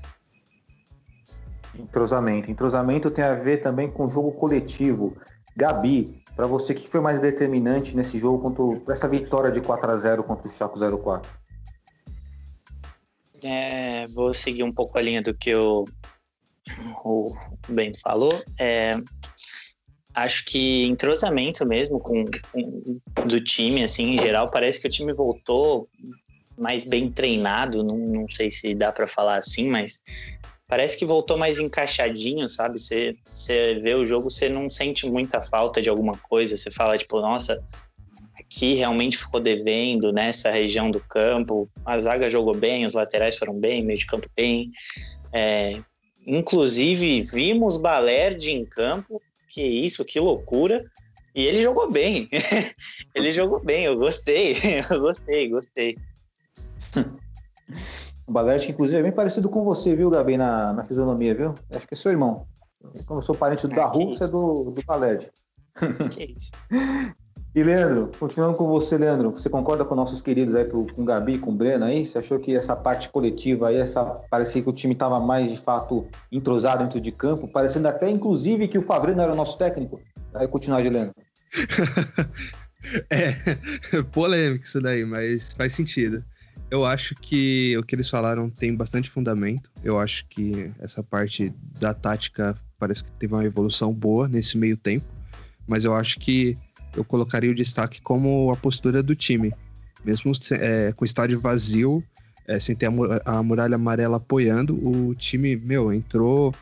[1.75, 2.51] Entrosamento.
[2.51, 5.17] Entrosamento tem a ver também com o jogo coletivo.
[5.57, 9.91] Gabi, para você, o que foi mais determinante nesse jogo contra essa vitória de 4
[9.91, 11.31] a 0 contra o Chaco 04?
[13.43, 15.87] É, vou seguir um pouco a linha do que o,
[17.05, 17.35] o
[17.69, 18.33] Bento falou.
[18.59, 18.97] É,
[20.21, 25.13] acho que entrosamento mesmo com, com, do time, assim, em geral, parece que o time
[25.13, 25.89] voltou
[26.59, 30.01] mais bem treinado, não, não sei se dá para falar assim, mas
[30.69, 32.79] parece que voltou mais encaixadinho, sabe?
[32.79, 36.99] Você, você vê o jogo, você não sente muita falta de alguma coisa, você fala,
[36.99, 37.65] tipo, nossa,
[38.39, 43.59] aqui realmente ficou devendo nessa região do campo, a zaga jogou bem, os laterais foram
[43.59, 44.71] bem, meio de campo bem.
[45.33, 45.81] É,
[46.27, 50.85] inclusive, vimos Balerdi em campo, que isso, que loucura.
[51.35, 52.29] E ele jogou bem.
[53.15, 54.57] ele jogou bem, eu gostei.
[54.89, 55.99] eu gostei, gostei.
[58.27, 61.55] o Balete, inclusive, é bem parecido com você, viu, Gabi, na, na fisionomia, viu?
[61.71, 62.47] Acho que é seu irmão.
[63.07, 65.31] Como eu sou parente do ah, você é do, do Balete.
[66.11, 66.53] que isso.
[67.53, 71.37] E Leandro, continuando com você, Leandro, você concorda com nossos queridos aí, com o Gabi,
[71.37, 72.07] com o Breno aí?
[72.07, 75.57] Você achou que essa parte coletiva aí, essa, parecia que o time estava mais de
[75.57, 79.59] fato entrosado dentro de campo, parecendo até inclusive que o Favre não era o nosso
[79.59, 80.01] técnico?
[80.33, 81.13] Aí continuar, Leandro.
[83.11, 83.35] é,
[84.13, 86.25] polêmico isso daí, mas faz sentido.
[86.71, 89.73] Eu acho que o que eles falaram tem bastante fundamento.
[89.83, 94.77] Eu acho que essa parte da tática parece que teve uma evolução boa nesse meio
[94.77, 95.07] tempo,
[95.67, 96.57] mas eu acho que
[96.97, 99.53] eu colocaria o destaque como a postura do time.
[100.05, 102.03] Mesmo é, com o estádio vazio,
[102.47, 106.55] é, sem ter a, a, muralha amarela apoiando, o time, meu, entrou,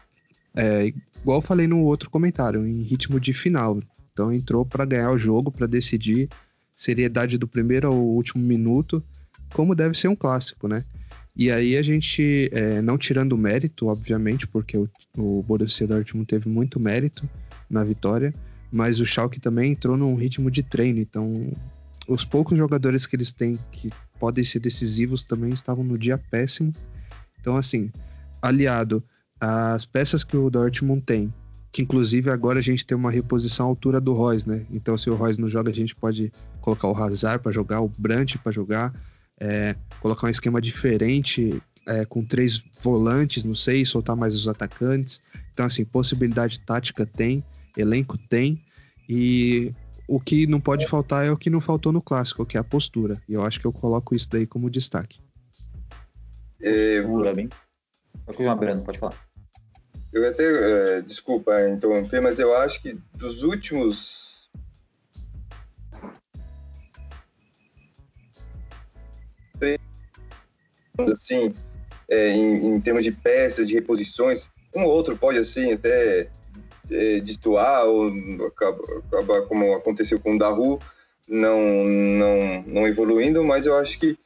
[0.54, 3.80] é, igual eu falei no outro comentário, em ritmo de final.
[4.12, 6.28] Então entrou para ganhar o jogo, para decidir
[6.76, 9.02] seriedade do primeiro ao último minuto,
[9.52, 10.84] como deve ser um clássico, né?
[11.34, 16.26] E aí a gente, é, não tirando o mérito, obviamente, porque o, o Borussia Dortmund
[16.26, 17.28] teve muito mérito
[17.70, 18.34] na vitória,
[18.70, 21.50] mas o Schalke também entrou num ritmo de treino, então
[22.07, 26.72] os poucos jogadores que eles têm que podem ser decisivos também estavam no dia péssimo.
[27.40, 27.90] Então, assim,
[28.40, 29.02] aliado
[29.40, 31.33] às peças que o Dortmund tem,
[31.70, 34.64] que inclusive agora a gente tem uma reposição à altura do Royce, né?
[34.72, 37.92] Então, se o Royce não joga, a gente pode colocar o Hazard para jogar, o
[37.98, 38.92] Brandt para jogar,
[39.38, 45.20] é, colocar um esquema diferente é, com três volantes, não sei, soltar mais os atacantes.
[45.52, 47.44] Então, assim, possibilidade tática tem
[47.80, 48.62] elenco tem,
[49.08, 49.72] e
[50.08, 52.64] o que não pode faltar é o que não faltou no clássico, que é a
[52.64, 53.20] postura.
[53.28, 55.20] E eu acho que eu coloco isso daí como destaque.
[56.60, 57.02] É,
[58.24, 59.28] Pode falar, Breno, pode falar.
[60.12, 64.50] Eu até, é, desculpa interromper, mas eu acho que dos últimos.
[71.12, 71.52] Assim,
[72.08, 76.30] é, em, em termos de peças, de reposições, um ou outro pode, assim, até
[76.90, 78.12] é, destoar ou
[78.46, 80.79] acabar como aconteceu com o Daru,
[81.29, 84.18] não, não, não evoluindo, mas eu acho que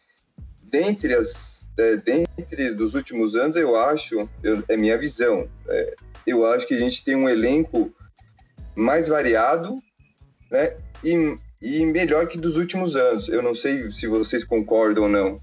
[0.62, 5.94] dentre as é, dentre dos últimos anos, eu acho, eu, é minha visão, é,
[6.26, 7.90] eu acho que a gente tem um elenco
[8.74, 9.76] mais variado,
[10.50, 13.28] né, e, e melhor que dos últimos anos.
[13.28, 15.40] Eu não sei se vocês concordam ou não.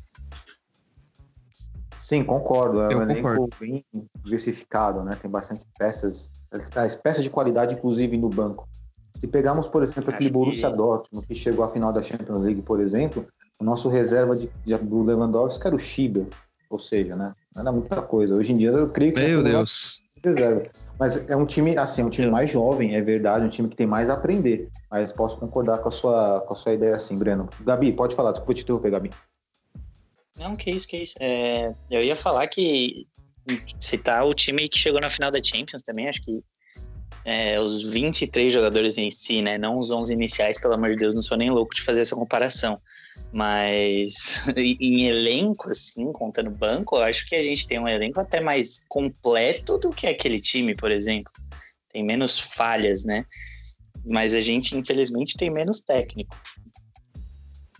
[1.97, 2.81] Sim, concordo.
[2.81, 3.85] É eu um elenco bem
[4.23, 5.17] diversificado, né?
[5.21, 8.67] Tem bastante peças as peças de qualidade, inclusive, no banco.
[9.13, 10.77] Se pegarmos, por exemplo, Acho aquele Borussia que...
[10.77, 13.25] Dortmund, que chegou à final da Champions League, por exemplo,
[13.59, 16.27] o nosso reserva de, de, do Lewandowski era o Schieber,
[16.69, 17.33] ou seja, né?
[17.55, 18.35] Não era muita coisa.
[18.35, 19.19] Hoje em dia, eu creio que...
[19.19, 20.01] Meu Deus!
[20.23, 20.69] Reserva.
[20.99, 23.75] Mas é um time, assim, é um time mais jovem, é verdade, um time que
[23.75, 24.69] tem mais a aprender.
[24.91, 27.49] Mas posso concordar com a sua, com a sua ideia, assim, Breno.
[27.61, 29.11] Gabi, pode falar, desculpa te interromper, Gabi.
[30.37, 31.15] Não, que isso, que isso.
[31.19, 33.07] É, eu ia falar que
[33.79, 36.43] citar o time que chegou na final da Champions também, acho que
[37.25, 39.57] é, os 23 jogadores em si, né?
[39.57, 42.15] Não os 11 iniciais, pelo amor de Deus, não sou nem louco de fazer essa
[42.15, 42.79] comparação.
[43.31, 48.39] Mas em elenco, assim, contando banco, eu acho que a gente tem um elenco até
[48.39, 51.31] mais completo do que aquele time, por exemplo.
[51.91, 53.25] Tem menos falhas, né?
[54.05, 56.35] Mas a gente, infelizmente, tem menos técnico.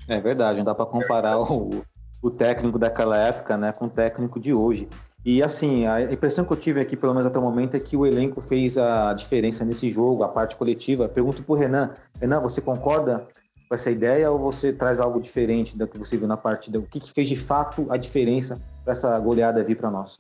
[0.08, 1.86] É verdade, não dá para comparar o,
[2.22, 4.88] o técnico daquela época né, com o técnico de hoje.
[5.26, 7.98] E assim, a impressão que eu tive aqui, pelo menos até o momento, é que
[7.98, 11.10] o elenco fez a diferença nesse jogo, a parte coletiva.
[11.10, 11.92] Pergunto pro Renan.
[12.20, 13.28] Renan, você concorda
[13.68, 16.80] com essa ideia ou você traz algo diferente do que você viu na partida?
[16.80, 20.18] O que, que fez de fato a diferença para essa goleada vir para nós?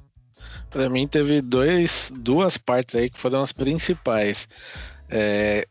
[0.70, 4.48] Para mim teve dois, duas partes aí que foram as principais.
[5.10, 5.66] É,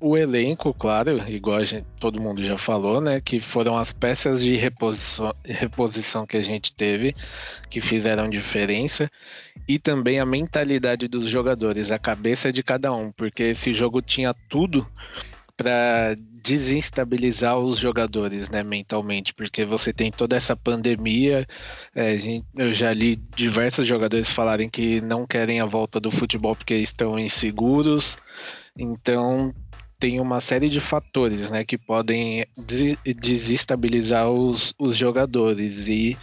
[0.00, 3.20] o elenco, claro, igual gente, todo mundo já falou, né?
[3.20, 7.14] Que foram as peças de reposição, reposição que a gente teve
[7.68, 9.10] que fizeram diferença.
[9.68, 14.34] E também a mentalidade dos jogadores, a cabeça de cada um, porque esse jogo tinha
[14.48, 14.86] tudo
[15.56, 21.46] para desestabilizar os jogadores, né, mentalmente, porque você tem toda essa pandemia.
[21.94, 26.56] É, gente, eu já li diversos jogadores falarem que não querem a volta do futebol
[26.56, 28.16] porque estão inseguros.
[28.74, 29.54] Então
[30.00, 32.46] tem uma série de fatores, né, que podem
[33.20, 36.16] desestabilizar os, os jogadores e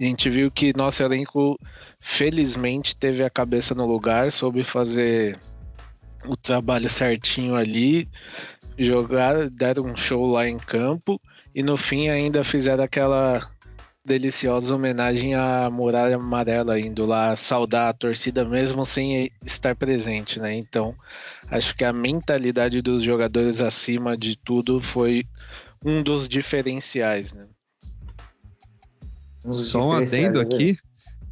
[0.00, 1.56] a gente viu que nosso elenco
[2.00, 5.38] felizmente teve a cabeça no lugar, soube fazer
[6.26, 8.08] o trabalho certinho ali
[8.76, 11.20] jogaram, deram um show lá em campo
[11.54, 13.40] e no fim ainda fizeram aquela
[14.04, 20.54] deliciosa homenagem à Muralha Amarela, indo lá saudar a torcida mesmo sem estar presente, né?
[20.54, 20.94] Então,
[21.52, 25.24] acho que a mentalidade dos jogadores acima de tudo foi
[25.84, 27.46] um dos diferenciais, né?
[29.50, 30.44] Só um adendo né?
[30.44, 30.78] aqui.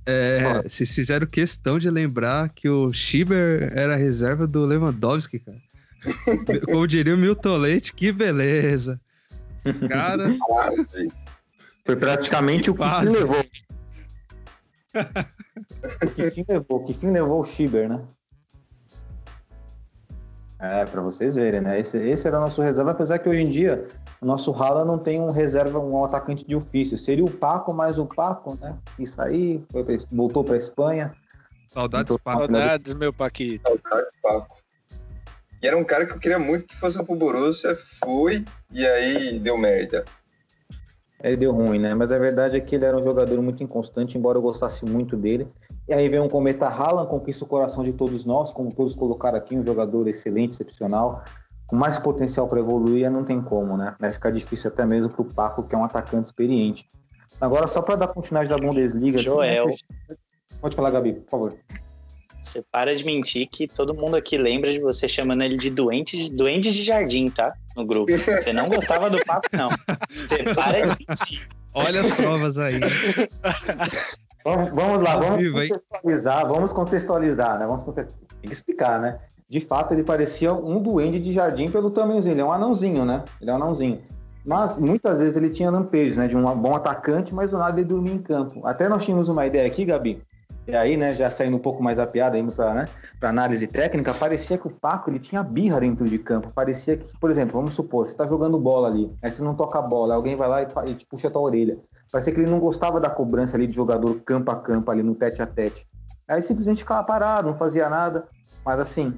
[0.04, 5.60] É, vocês fizeram questão de lembrar que o Schieber era reserva do Lewandowski, cara.
[6.66, 9.00] Como diria o Milton Leite, que beleza.
[9.88, 10.34] Cara.
[10.38, 11.08] Quase.
[11.84, 13.44] Foi praticamente o que fim levou.
[16.02, 18.02] o que fim levou, que fim levou o Schieber, né?
[20.60, 21.80] É, para vocês verem, né?
[21.80, 23.88] Esse, esse era o nosso reserva, apesar que hoje em dia
[24.20, 26.98] o nosso Rala não tem um reserva, um atacante de ofício.
[26.98, 28.76] Seria o Paco, mas o Paco, né?
[28.98, 31.14] Isso aí, foi pra, voltou para Espanha.
[31.66, 32.40] Saudades, Paco.
[32.40, 33.62] Saudades, meu Paquito.
[33.66, 34.58] Saudades, Paco.
[35.62, 39.38] E era um cara que eu queria muito que fosse pro Borussia, foi, e aí
[39.38, 40.04] deu merda.
[41.22, 41.94] Ele deu ruim, né?
[41.94, 45.16] Mas a verdade é que ele era um jogador muito inconstante, embora eu gostasse muito
[45.16, 45.48] dele.
[45.90, 49.36] E aí vem um cometa Haaland, conquista o coração de todos nós, como todos colocaram
[49.36, 51.24] aqui, um jogador excelente, excepcional,
[51.66, 53.96] com mais potencial para evoluir, não tem como, né?
[53.98, 56.86] Vai ficar difícil até mesmo para o Paco, que é um atacante experiente.
[57.40, 59.18] Agora, só para dar continuidade da Bundesliga...
[59.18, 59.66] Joel.
[59.66, 60.16] Né?
[60.60, 61.54] Pode falar, Gabi, por favor.
[62.40, 66.16] Você para de mentir que todo mundo aqui lembra de você chamando ele de doente
[66.16, 67.52] de, doente de jardim, tá?
[67.76, 68.12] No grupo.
[68.16, 69.70] Você não gostava do papo, não.
[70.08, 71.48] Você para de mentir.
[71.74, 72.80] Olha as provas aí.
[74.44, 77.66] vamos, vamos lá, vamos contextualizar, vamos contextualizar, né?
[77.66, 78.06] Vamos Tem
[78.42, 79.18] que explicar, né?
[79.48, 82.34] De fato, ele parecia um duende de jardim pelo tamanhozinho.
[82.34, 83.24] Ele é um anãozinho, né?
[83.40, 84.00] Ele é um anãozinho.
[84.44, 86.28] Mas muitas vezes ele tinha lampejos, né?
[86.28, 88.66] De um bom atacante, mas do nada ele dormia em campo.
[88.66, 90.22] Até nós tínhamos uma ideia aqui, Gabi,
[90.66, 92.88] e aí, né, já saindo um pouco mais a piada, indo para né,
[93.22, 96.52] análise técnica, parecia que o Paco ele tinha birra dentro de campo.
[96.52, 99.78] Parecia que, por exemplo, vamos supor, você está jogando bola ali, aí você não toca
[99.78, 101.78] a bola, alguém vai lá e, e te puxa a tua orelha.
[102.12, 105.14] Parecia que ele não gostava da cobrança ali de jogador campo a campo, ali no
[105.14, 105.86] tete a tete.
[106.28, 108.28] Aí simplesmente ficava parado, não fazia nada.
[108.64, 109.14] Mas assim,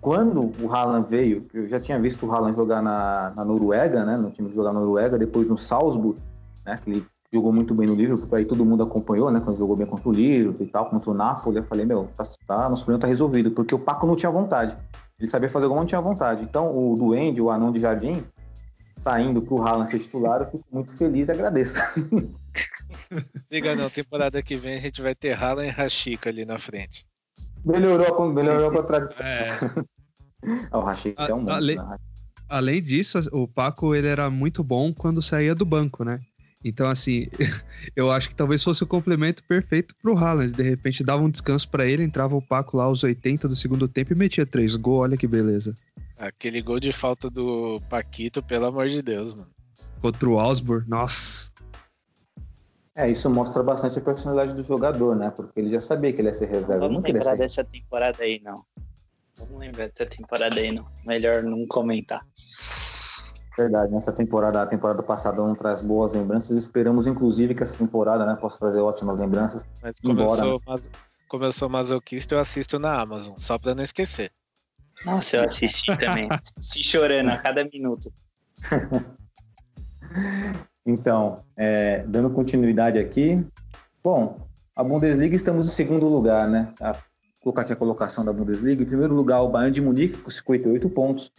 [0.00, 4.16] quando o Haaland veio, eu já tinha visto o Haaland jogar na, na Noruega, né,
[4.16, 6.18] no time de jogar na Noruega, depois no Salzburg,
[6.66, 9.40] né, que ele jogou muito bem no Liverpool, aí todo mundo acompanhou, né?
[9.40, 12.24] Quando jogou bem contra o Liverpool e tal, contra o Napoli, eu falei, meu, tá,
[12.46, 14.76] tá, nosso problema tá resolvido, porque o Paco não tinha vontade.
[15.18, 16.42] Ele sabia fazer gol, não tinha vontade.
[16.42, 18.22] Então, o Duende, o Anão de Jardim,
[19.00, 21.74] saindo pro Haaland ser titular, eu fico muito feliz e agradeço.
[23.50, 27.06] Liga não, temporada que vem a gente vai ter Haaland e Rashica ali na frente.
[27.64, 29.24] Melhorou, melhorou com a tradição.
[29.24, 29.58] É.
[30.70, 31.96] o Rashica é um monstro, além, né?
[32.48, 36.20] além disso, o Paco ele era muito bom quando saía do banco, né?
[36.64, 37.28] Então, assim,
[37.96, 40.52] eu acho que talvez fosse o complemento perfeito pro Haaland.
[40.52, 43.88] De repente dava um descanso para ele, entrava o Paco lá aos 80 do segundo
[43.88, 45.00] tempo e metia três gols.
[45.00, 45.74] Olha que beleza.
[46.16, 49.50] Aquele gol de falta do Paquito, pelo amor de Deus, mano.
[50.00, 51.50] Contra o Osborne, nossa.
[52.94, 55.30] É, isso mostra bastante a personalidade do jogador, né?
[55.30, 56.80] Porque ele já sabia que ele ia ser reserva.
[56.80, 58.64] Vamos não lembrar dessa temporada aí, não.
[59.36, 60.86] Vamos lembrar dessa temporada aí, não.
[61.04, 62.24] Melhor não comentar.
[63.56, 66.56] Verdade, nessa temporada, a temporada passada não traz boas lembranças.
[66.56, 69.66] Esperamos, inclusive, que essa temporada né, possa trazer ótimas lembranças.
[69.82, 70.44] Mas como, embora...
[70.44, 70.88] eu, sou mas...
[71.28, 74.32] como eu sou masoquista, eu assisto na Amazon, só para não esquecer.
[75.04, 76.28] Nossa, eu assisti também.
[76.30, 78.10] assisti chorando a cada minuto.
[80.86, 83.44] então, é, dando continuidade aqui.
[84.02, 84.40] Bom,
[84.74, 86.72] a Bundesliga estamos em segundo lugar, né?
[86.80, 87.02] A, vou
[87.42, 88.82] colocar aqui a colocação da Bundesliga.
[88.82, 91.30] Em primeiro lugar, o Bayern de Munique, com 58 pontos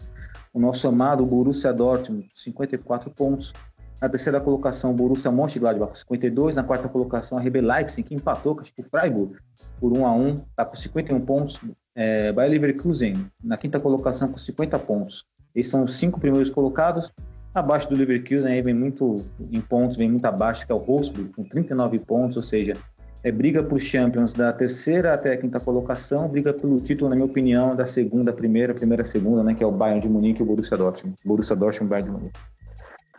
[0.54, 3.54] o nosso amado Borussia Dortmund, 54 pontos.
[4.00, 6.56] Na terceira colocação, Borussia Mönchengladbach com 52.
[6.56, 9.36] Na quarta colocação, a RB Leipzig, que empatou com o Freiburg
[9.80, 11.60] por 1 a 1 está com 51 pontos.
[11.96, 15.26] É, Bayer Leverkusen, na quinta colocação, com 50 pontos.
[15.56, 17.12] Esses são os cinco primeiros colocados.
[17.54, 19.18] Abaixo do Leverkusen, aí vem muito
[19.52, 22.76] em pontos, vem muito abaixo, que é o Wolfsburg, com 39 pontos, ou seja,
[23.24, 27.26] é briga por Champions da terceira até a quinta colocação, briga pelo título, na minha
[27.26, 30.46] opinião, da segunda, primeira, primeira, segunda, né, que é o Bayern de Munique e o
[30.46, 31.18] Borussia Dortmund.
[31.24, 32.40] Borussia Dortmund, Bayern de Munique.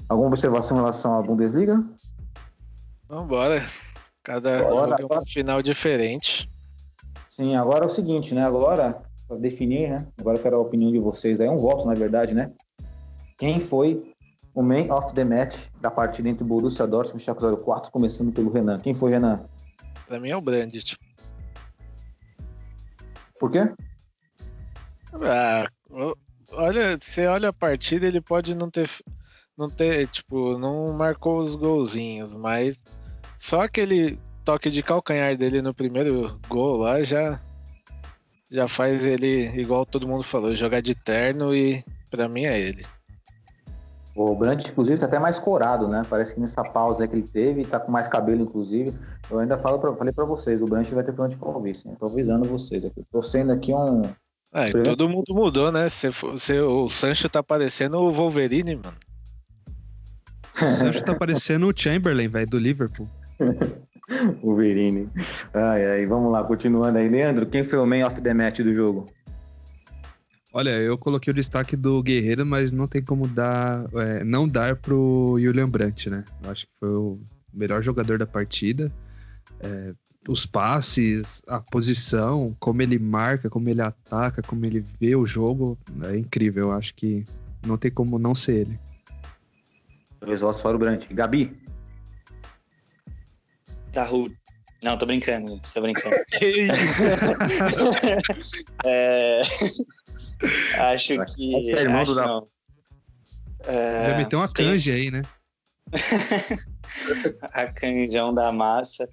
[0.07, 1.83] Alguma observação em relação à Bundesliga?
[3.09, 3.65] Vambora.
[4.23, 6.51] Cada Bora, jogo é um final diferente.
[7.29, 8.45] Sim, agora é o seguinte, né?
[8.45, 10.07] Agora, para definir, né?
[10.19, 11.41] Agora eu quero a opinião de vocês.
[11.41, 12.51] Aí é um voto, na verdade, né?
[13.39, 14.13] Quem foi
[14.55, 18.51] o man of the match da partida entre Borussia Dortmund e Schalke 04, começando pelo
[18.51, 18.79] Renan.
[18.79, 19.45] Quem foi, Renan?
[20.07, 20.99] Pra mim é o Brandt.
[23.39, 23.73] Por quê?
[25.13, 25.69] Ah,
[26.53, 28.91] olha, você olha a partida, ele pode não ter,
[29.57, 32.77] não ter, tipo, não marcou os golzinhos, mas
[33.39, 37.41] só aquele toque de calcanhar dele no primeiro gol lá já
[38.51, 42.87] já faz ele, igual todo mundo falou, jogar de terno e pra mim é ele.
[44.17, 46.05] O Brandt, inclusive, tá até mais corado, né?
[46.09, 48.93] Parece que nessa pausa que ele teve, tá com mais cabelo, inclusive.
[49.29, 51.97] Eu ainda falo pra, falei para vocês, o Brandt vai ter plano de convite, né?
[51.99, 53.03] Tô avisando vocês aqui.
[53.11, 54.03] Tô sendo aqui um.
[54.71, 55.89] Primeiro- todo mundo mudou, né?
[55.89, 58.97] Você, você, o Sancho tá parecendo o Wolverine, mano.
[60.63, 63.09] O Sancho tá parecendo o Chamberlain, velho, do Liverpool.
[64.43, 65.09] o Verini.
[65.53, 67.09] Ai, ai, vamos lá, continuando aí.
[67.09, 69.09] Leandro, quem foi o man of the match do jogo?
[70.57, 74.77] Olha, eu coloquei o destaque do Guerreiro, mas não tem como dar, é, não dar
[74.77, 76.25] pro Julian Brandt, né?
[76.45, 77.19] Eu acho que foi o
[77.53, 78.89] melhor jogador da partida.
[79.59, 79.93] É,
[80.29, 85.77] os passes, a posição, como ele marca, como ele ataca, como ele vê o jogo,
[86.05, 86.69] é incrível.
[86.69, 87.25] Eu acho que
[87.67, 88.79] não tem como não ser ele.
[90.21, 91.13] Dois votos para o Brandt.
[91.13, 91.53] Gabi?
[93.93, 94.31] Daru.
[94.85, 96.15] Não, tô brincando, tô brincando.
[98.85, 99.41] É,
[100.79, 101.57] Acho que.
[101.57, 102.49] Esse é irmão acho do.
[103.67, 105.23] É, Deve ter uma tem- canja aí, né?
[107.53, 109.09] a canjão da massa.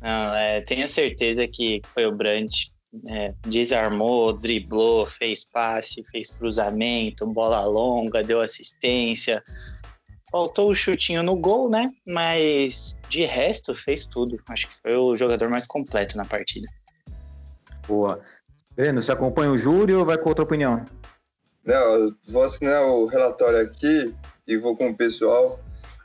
[0.00, 2.72] Não, é, tenho certeza que foi o Brandt.
[3.08, 9.42] É, desarmou, driblou, fez passe, fez cruzamento, bola longa, deu assistência.
[10.30, 11.90] Faltou o chutinho no gol, né?
[12.06, 14.40] Mas de resto fez tudo.
[14.48, 16.68] Acho que foi o jogador mais completo na partida.
[17.86, 18.22] Boa.
[18.76, 20.84] Breno, você acompanha o júri ou vai com outra opinião?
[21.64, 24.14] Não, eu vou assinar o relatório aqui
[24.46, 25.60] e vou com o pessoal.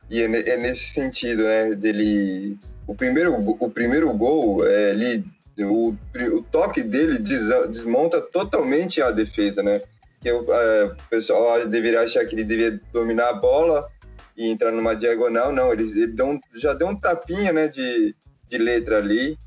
[0.09, 1.73] E é, é nesse sentido, né?
[1.75, 2.57] Dele.
[2.87, 5.23] O primeiro, o primeiro gol, é, ele,
[5.59, 5.95] o,
[6.33, 9.81] o toque dele desa- desmonta totalmente a defesa, né?
[10.21, 13.87] Que é, o pessoal deveria achar que ele devia dominar a bola
[14.35, 15.51] e entrar numa diagonal.
[15.51, 18.15] Não, ele, ele deu um- já deu um tapinha né, de,
[18.47, 19.37] de letra ali.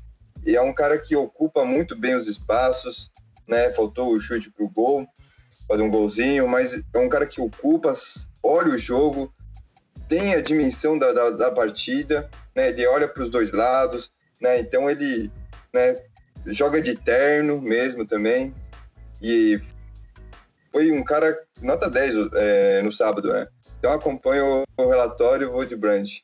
[0.45, 3.09] E é um cara que ocupa muito bem os espaços,
[3.47, 3.71] né?
[3.71, 5.07] Faltou o chute pro gol
[5.67, 7.93] fazer um golzinho, mas é um cara que ocupa,
[8.41, 9.33] olha o jogo,
[10.07, 12.69] tem a dimensão da, da, da partida, né?
[12.69, 14.59] Ele olha para os dois lados, né?
[14.59, 15.31] Então ele,
[15.73, 16.01] né?
[16.45, 18.53] Joga de terno mesmo também
[19.21, 19.57] e
[20.71, 23.47] foi um cara nota 10 é, no sábado, né?
[23.79, 26.21] Então acompanho o relatório e vou de Brandt.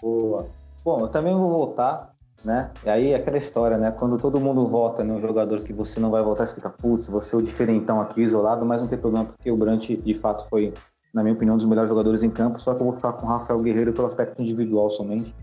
[0.00, 0.48] Boa.
[0.84, 2.14] Bom, eu também vou votar,
[2.44, 2.70] né?
[2.84, 3.90] E aí é aquela história, né?
[3.90, 7.34] Quando todo mundo vota num jogador que você não vai votar, você fica, putz, você
[7.34, 10.72] é o diferentão aqui, isolado, mas não tem problema, porque o Brandt, de fato, foi,
[11.12, 13.26] na minha opinião, um dos melhores jogadores em campo, só que eu vou ficar com
[13.26, 15.34] o Rafael Guerreiro pelo aspecto individual somente.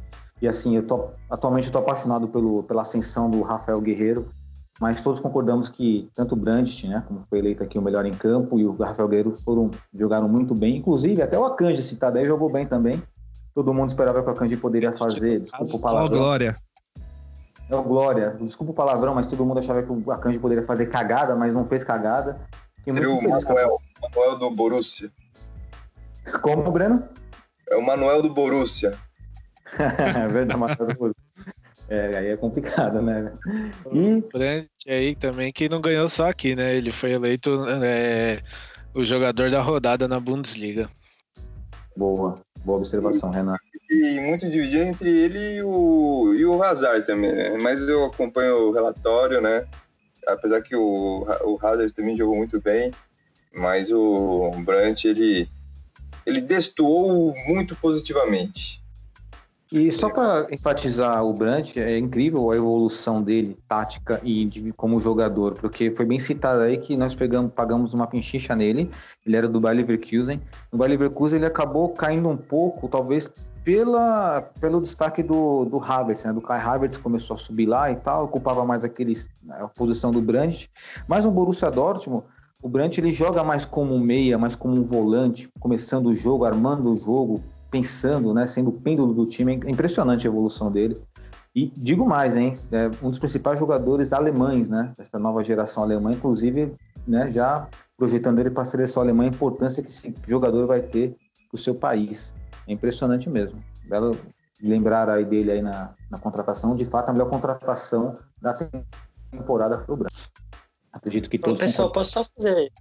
[0.41, 4.27] E assim, eu tô, atualmente eu tô apaixonado pelo, pela ascensão do Rafael Guerreiro,
[4.79, 8.13] mas todos concordamos que tanto o Brandt, né, como foi eleito aqui o melhor em
[8.13, 12.25] campo, e o Rafael Guerreiro foram, jogaram muito bem, inclusive até o Akanji citado aí
[12.25, 13.01] jogou bem também.
[13.53, 16.55] Todo mundo esperava que o Akanji poderia fazer, desculpa o palavrão, Glória.
[17.69, 20.85] É o Glória, desculpa o palavrão, mas todo mundo achava que o Akanji poderia fazer
[20.87, 22.39] cagada, mas não fez cagada.
[22.77, 25.11] Fiquei Seria muito o feliz Manuel, Manuel do Borussia.
[26.41, 27.07] Como, Breno?
[27.69, 28.95] É o Manuel do Borussia.
[29.79, 31.13] é verdade, Matheus.
[31.87, 33.31] É, aí é complicado, né?
[33.91, 36.75] E O Brandt aí também que não ganhou só aqui, né?
[36.75, 38.41] Ele foi eleito é,
[38.93, 40.89] o jogador da rodada na Bundesliga.
[41.95, 43.57] boa, boa observação, Renan.
[43.95, 47.57] E muito dividido entre ele e o, e o Hazard também, né?
[47.57, 49.65] Mas eu acompanho o relatório, né?
[50.27, 52.91] Apesar que o, o Hazard também jogou muito bem,
[53.53, 55.47] mas o Brandt, ele,
[56.25, 58.83] ele destoou muito positivamente.
[59.71, 64.99] E só para enfatizar o Brandt, é incrível a evolução dele, tática e de, como
[64.99, 68.89] jogador, porque foi bem citado aí que nós pegamos, pagamos uma pinchicha nele,
[69.25, 70.41] ele era do Bayer Leverkusen.
[70.71, 73.29] No Bayer Leverkusen ele acabou caindo um pouco, talvez
[73.65, 76.31] pela, pelo destaque do, do Havertz, né?
[76.31, 80.21] Do Kai Havertz começou a subir lá e tal, ocupava mais aqueles, a posição do
[80.21, 80.69] Brandt.
[81.07, 82.23] Mas no Borussia Dortmund,
[82.61, 86.45] o Brandt ele joga mais como um meia, mais como um volante, começando o jogo,
[86.45, 89.59] armando o jogo, pensando, né, sendo o pêndulo do time.
[89.65, 91.01] É impressionante a evolução dele.
[91.55, 96.11] E digo mais, hein, é um dos principais jogadores alemães, né, dessa nova geração alemã,
[96.11, 96.71] inclusive,
[97.07, 101.15] né, já projetando ele para a seleção alemã, a importância que esse jogador vai ter
[101.49, 102.33] para o seu país.
[102.67, 103.63] É impressionante mesmo.
[103.83, 104.17] Belo
[104.61, 108.53] lembrar aí dele aí na, na contratação, de fato, a melhor contratação da
[109.31, 110.15] temporada foi o Branco.
[110.91, 111.59] Acredito que todos.
[111.59, 112.71] Ô, pessoal, posso só fazer,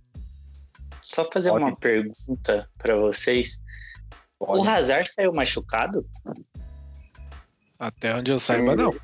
[1.03, 1.65] só fazer Pode.
[1.65, 3.61] uma pergunta para vocês?
[4.39, 4.61] Pode.
[4.61, 6.07] O Hazard saiu machucado?
[7.79, 8.95] Até onde eu saiba, não.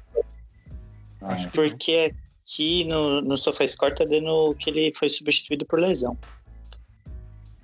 [1.22, 6.16] Acho Porque aqui no, no SofaScore tá dando que ele foi substituído por lesão.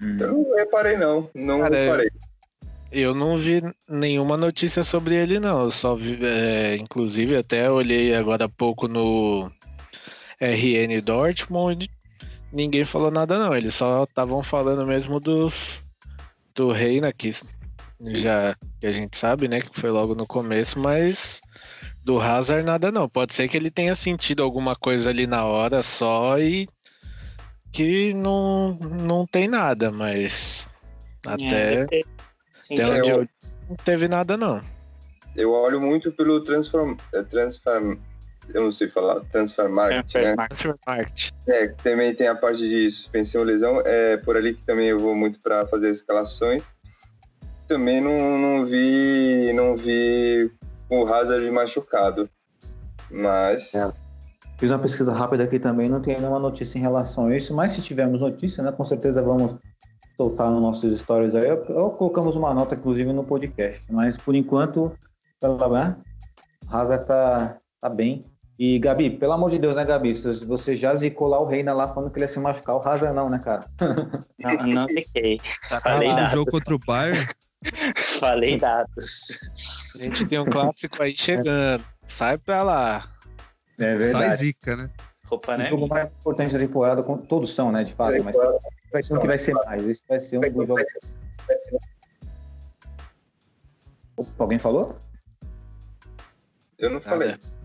[0.01, 0.17] Hum.
[0.19, 1.31] Eu não reparei, não.
[1.35, 2.11] Não Cara, reparei.
[2.91, 5.65] Eu não vi nenhuma notícia sobre ele, não.
[5.65, 9.51] Eu só vi, é, inclusive, até olhei agora há pouco no
[10.41, 11.91] RN Dortmund.
[12.53, 13.55] Ninguém falou nada, não.
[13.55, 15.85] Eles só estavam falando mesmo dos
[16.55, 17.31] do Reina, que
[18.01, 21.41] já que a gente sabe, né, que foi logo no começo, mas
[22.05, 23.09] do Hazard nada não.
[23.09, 26.69] Pode ser que ele tenha sentido alguma coisa ali na hora só e
[27.73, 30.69] que não, não tem nada, mas
[31.53, 31.85] é,
[32.73, 33.29] até onde eu...
[33.69, 34.61] não teve nada não.
[35.35, 37.97] Eu olho muito pelo transform, é, transform
[38.55, 40.47] eu não sei falar, transfer market, é, né?
[40.49, 41.31] Transfer market.
[41.49, 45.01] É, também tem a parte de suspensão e lesão, é por ali que também eu
[45.01, 46.63] vou muito para fazer as escalações
[47.67, 50.51] também não, não vi não vi
[50.89, 52.29] o Hazard machucado.
[53.11, 53.75] Mas.
[53.75, 53.93] É.
[54.59, 57.73] Fiz uma pesquisa rápida aqui também, não tem nenhuma notícia em relação a isso, mas
[57.73, 59.57] se tivermos notícia, né, com certeza vamos
[60.17, 63.85] soltar nos nossos stories aí, ou colocamos uma nota, inclusive, no podcast.
[63.91, 64.93] Mas por enquanto,
[65.41, 65.97] pela né,
[66.67, 68.25] o Hazard tá, tá bem.
[68.59, 70.15] E Gabi, pelo amor de Deus, né, Gabi?
[70.15, 73.15] Você já zicou lá o Reina lá falando que ele ia se machucar, o Hazard
[73.15, 73.67] não, né, cara?
[74.39, 75.39] Não, não fiquei.
[75.69, 76.31] Tá Falei nada.
[76.31, 77.21] jogo contra o Bayern.
[78.19, 79.41] Falei dados.
[79.97, 81.85] A gente tem um clássico aí chegando.
[82.09, 83.09] Sai pra lá.
[83.79, 84.11] É verdade.
[84.11, 84.91] Sai zica, né?
[85.27, 85.67] Roupa, né?
[85.67, 88.37] O jogo mais importante da temporada, todos são, né, de fato, mas
[88.93, 89.87] vai ser um que vai ser mais.
[89.87, 90.85] Esse vai ser um dos jogos.
[94.17, 94.97] Opa, alguém falou?
[96.79, 97.33] Eu não falei.
[97.33, 97.57] Ah,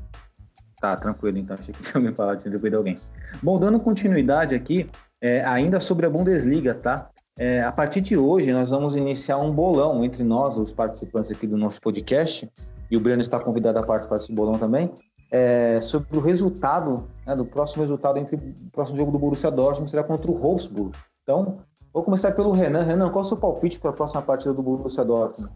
[0.82, 2.98] Tá, tranquilo, então achei que tinha alguém falado, tinha depois de alguém.
[3.44, 4.90] Bom, dando continuidade aqui,
[5.22, 7.08] é, ainda sobre a Bundesliga, tá?
[7.38, 11.46] É, a partir de hoje, nós vamos iniciar um bolão entre nós, os participantes aqui
[11.46, 12.52] do nosso podcast,
[12.90, 14.92] e o Breno está convidado a participar desse bolão também,
[15.30, 19.90] é, sobre o resultado, né, do próximo resultado entre o próximo jogo do Borussia Dortmund
[19.90, 20.98] será contra o Wolfsburg.
[21.24, 21.64] Então,
[21.94, 22.84] vou começar pelo Renan.
[22.84, 25.52] Renan, qual é o seu palpite para a próxima partida do Borussia Dortmund?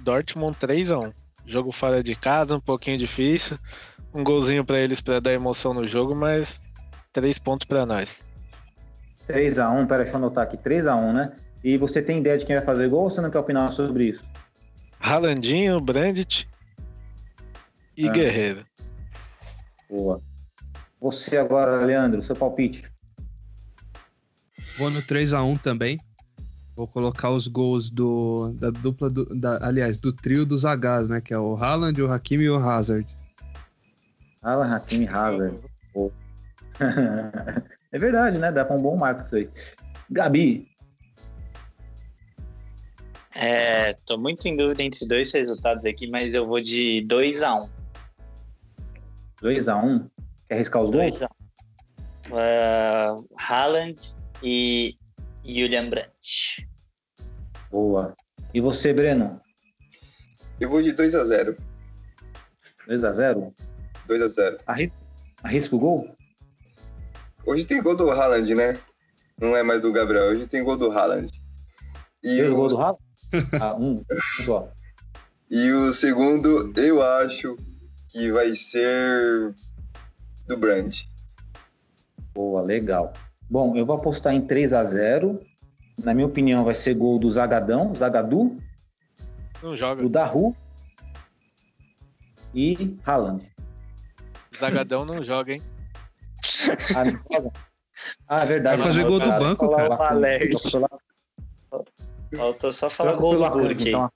[0.00, 1.12] Dortmund 3x1.
[1.44, 3.58] Jogo fora de casa, um pouquinho difícil.
[4.14, 6.60] Um golzinho para eles para dar emoção no jogo, mas
[7.12, 8.22] três pontos para nós.
[9.28, 11.36] 3x1, pera, deixa eu anotar aqui, 3x1, né?
[11.62, 14.04] E você tem ideia de quem vai fazer gol ou você não quer opinar sobre
[14.04, 14.24] isso?
[14.98, 16.48] Ralandinho, Brandt
[17.96, 18.12] e ah.
[18.12, 18.64] Guerreiro.
[19.88, 20.20] Boa.
[21.00, 22.89] Você agora, Leandro, seu palpite.
[24.80, 26.00] Vou no 3x1 também.
[26.74, 31.20] Vou colocar os gols do, da dupla, do, da, aliás, do trio dos Hs, né?
[31.20, 33.06] Que é o Haaland, o Hakimi e o Hazard.
[34.42, 35.58] Haaland, Hakimi e Hazard.
[37.92, 38.52] É verdade, né?
[38.52, 39.50] Dá para um bom marco isso aí.
[40.08, 40.70] Gabi.
[43.34, 47.68] É, tô muito em dúvida entre dois resultados aqui, mas eu vou de 2x1.
[49.42, 50.08] 2x1?
[50.48, 51.20] Quer arriscar os dois?
[51.20, 54.96] Uh, Haaland e
[55.44, 56.68] Julian Brandt.
[57.70, 58.14] Boa.
[58.52, 59.40] E você, Breno?
[60.58, 61.56] Eu vou de 2x0.
[62.88, 63.52] 2x0?
[64.08, 64.58] 2x0.
[65.42, 66.16] Arrisca o gol?
[67.46, 68.78] Hoje tem gol do Haaland, né?
[69.40, 71.30] Não é mais do Gabriel, hoje tem gol do Haaland.
[72.22, 73.00] E o gol do Haaland?
[73.60, 74.04] ah, um,
[74.44, 74.70] só.
[75.52, 77.56] E o segundo, eu acho
[78.10, 79.52] que vai ser
[80.46, 81.10] do Brandt.
[82.32, 83.12] Boa, legal.
[83.50, 85.40] Bom, eu vou apostar em 3 a 0
[86.04, 88.56] Na minha opinião, vai ser gol do Zagadão, Zagadu.
[89.60, 90.02] Não joga.
[90.02, 90.54] Do Daru.
[92.54, 93.50] E Haaland.
[94.56, 95.62] Zagadão não joga, hein?
[96.94, 97.52] Ah, não joga?
[98.28, 98.76] Ah, é verdade.
[98.78, 99.96] Vai fazer gol do banco, cara.
[102.36, 103.88] Faltou só falar gol do Burke.
[103.88, 104.10] Então,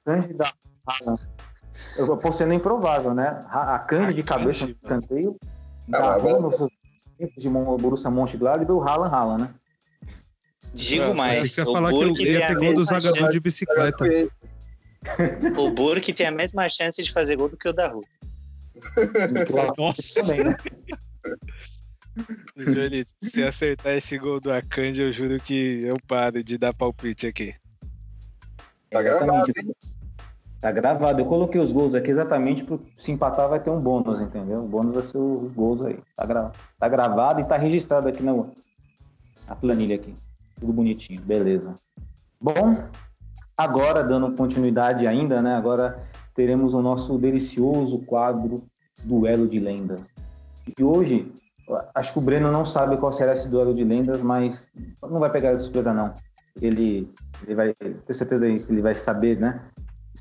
[1.98, 3.44] Eu apostei no improvável, né?
[3.50, 5.36] A Cândia de cabeça no canteio,
[5.88, 6.70] Garrou mas- nos
[7.16, 9.54] tempos de Borussia Mönchengladbach e o Haaland Haaland, né?
[10.74, 13.30] Digo Nossa, mais, o falar que eu Burke, tem ia a ter gol do jogador
[13.30, 14.04] de bicicleta.
[15.56, 18.04] o Burke tem a mesma chance de fazer gol do que o da Rua.
[19.78, 20.22] Nossa.
[20.22, 20.56] Também, né?
[22.56, 27.26] Joelito, se acertar esse gol do Akanji, eu juro que eu paro de dar palpite
[27.26, 27.54] aqui.
[28.90, 29.74] Tá gravado, hein?
[30.64, 31.20] Tá gravado.
[31.20, 34.60] Eu coloquei os gols aqui exatamente para se empatar vai ter um bônus, entendeu?
[34.60, 35.98] O bônus vai ser os gols aí.
[36.16, 36.52] Tá, gra...
[36.78, 40.14] tá gravado e tá registrado aqui na, na planilha aqui.
[40.58, 41.74] Tudo bonitinho, beleza.
[42.40, 42.78] Bom,
[43.54, 45.54] agora dando continuidade ainda, né?
[45.54, 45.98] Agora
[46.34, 48.64] teremos o nosso delicioso quadro
[49.04, 50.00] Duelo de Lendas.
[50.78, 51.30] E hoje,
[51.94, 54.70] acho que o Breno não sabe qual será esse duelo de lendas, mas
[55.02, 56.14] não vai pegar de surpresa não.
[56.58, 57.12] Ele,
[57.42, 59.60] ele vai ter certeza que ele vai saber, né?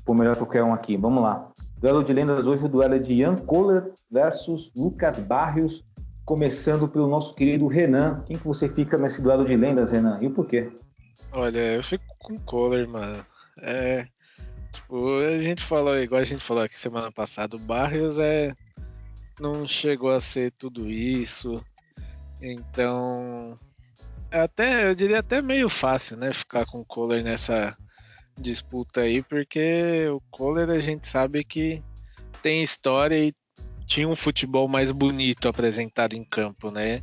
[0.04, 0.98] Expor melhor que qualquer um aqui.
[0.98, 1.50] Vamos lá.
[1.78, 5.82] Duelo de lendas hoje, o duelo é de Ian Kohler versus Lucas Barrios,
[6.26, 8.22] começando pelo nosso querido Renan.
[8.26, 10.18] Quem que você fica nesse duelo de lendas, Renan?
[10.20, 10.70] E por quê?
[11.32, 13.24] Olha, eu fico com o Kohler, mano.
[13.62, 14.06] É.
[14.74, 18.54] Tipo, a gente falou, igual a gente falou aqui semana passada, o Barrios é.
[19.40, 21.64] Não chegou a ser tudo isso.
[22.42, 23.58] Então.
[24.30, 26.30] é Até, eu diria até meio fácil, né?
[26.30, 27.74] Ficar com o Kohler nessa
[28.38, 31.82] disputa aí, porque o Kohler a gente sabe que
[32.42, 33.34] tem história e
[33.86, 37.02] tinha um futebol mais bonito apresentado em campo, né?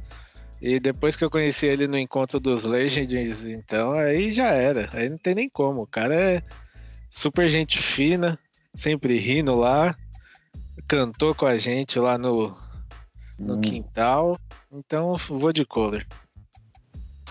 [0.62, 4.90] E depois que eu conheci ele no encontro dos Legends, então aí já era.
[4.94, 5.82] Aí não tem nem como.
[5.82, 6.44] O cara é
[7.10, 8.38] super gente fina,
[8.76, 9.96] sempre rindo lá.
[10.88, 12.54] Cantou com a gente lá no,
[13.40, 13.62] no Hum.
[13.62, 14.40] quintal.
[14.72, 16.06] Então vou de Kohler.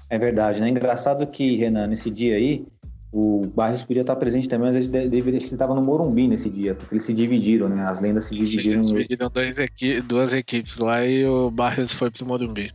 [0.08, 0.68] É verdade, né?
[0.68, 2.66] Engraçado que, Renan, nesse dia aí,
[3.12, 7.04] o Barrios podia estar presente também, mas ele estava no Morumbi nesse dia, porque eles
[7.04, 7.84] se dividiram, né?
[7.84, 8.80] As lendas se dividiram.
[8.80, 12.72] Eles dividiram dois equi- duas equipes lá e o Barrios foi pro Morumbi.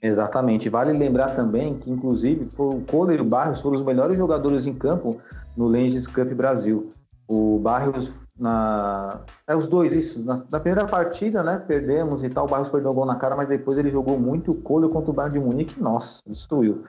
[0.00, 0.68] Exatamente.
[0.68, 4.72] Vale lembrar também que, inclusive, o Kohler e o Barrios foram os melhores jogadores em
[4.72, 5.20] campo
[5.56, 6.92] no Legends Cup Brasil.
[7.26, 9.20] O Barrios, na...
[9.44, 10.24] é os dois, isso.
[10.24, 13.34] Na, na primeira partida, né, perdemos e tal, o Barrios perdeu o gol na cara,
[13.34, 16.84] mas depois ele jogou muito o Kohler contra o Bayern de Munique, nossa, destruiu.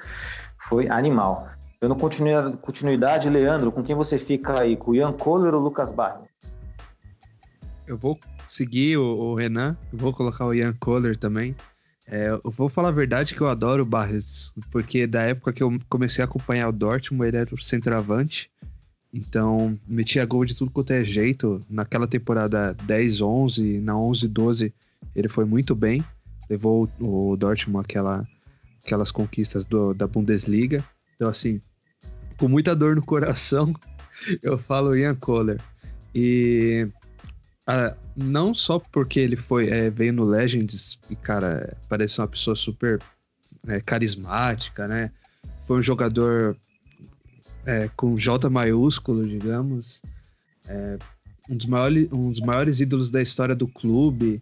[0.59, 1.47] Foi animal.
[1.81, 4.75] Dando continua- continuidade, Leandro, com quem você fica aí?
[4.75, 6.27] Com o Ian Kohler ou o Lucas Barrios?
[7.87, 11.55] Eu vou seguir o, o Renan, vou colocar o Ian Kohler também.
[12.05, 15.63] É, eu vou falar a verdade que eu adoro o Barres, porque da época que
[15.63, 18.51] eu comecei a acompanhar o Dortmund, ele era o centroavante.
[19.13, 21.61] Então, metia gol de tudo quanto é jeito.
[21.69, 24.73] Naquela temporada 10, 11, na 11, 12,
[25.15, 26.03] ele foi muito bem.
[26.49, 28.27] Levou o Dortmund àquela,
[28.85, 30.83] aquelas conquistas do- da Bundesliga.
[31.15, 31.61] Então, assim,
[32.39, 33.73] com muita dor no coração,
[34.41, 35.59] eu falo Ian Kohler.
[36.15, 36.87] E
[37.67, 42.55] ah, não só porque ele foi é, veio no Legends e, cara, parece uma pessoa
[42.55, 42.99] super
[43.67, 45.11] é, carismática, né?
[45.67, 46.57] Foi um jogador
[47.65, 50.01] é, com J maiúsculo, digamos.
[50.67, 50.97] É,
[51.49, 54.41] um, dos maiores, um dos maiores ídolos da história do clube.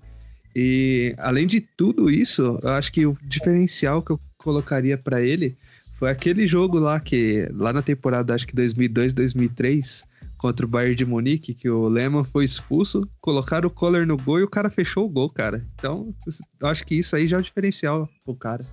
[0.55, 5.57] E, além de tudo isso, eu acho que o diferencial que eu colocaria para ele
[5.97, 10.05] foi aquele jogo lá que, lá na temporada, acho que 2002, 2003,
[10.37, 14.39] contra o Bayern de Munique, que o Lehmann foi expulso, colocaram o Kohler no gol
[14.39, 15.65] e o cara fechou o gol, cara.
[15.75, 16.13] Então,
[16.63, 18.63] acho que isso aí já é o diferencial pro cara.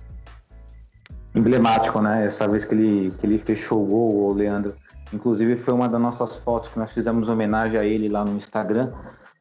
[1.33, 2.25] emblemático, né?
[2.25, 4.75] Essa vez que ele, que ele fechou o gol, o Leandro.
[5.11, 8.91] Inclusive, foi uma das nossas fotos que nós fizemos homenagem a ele lá no Instagram,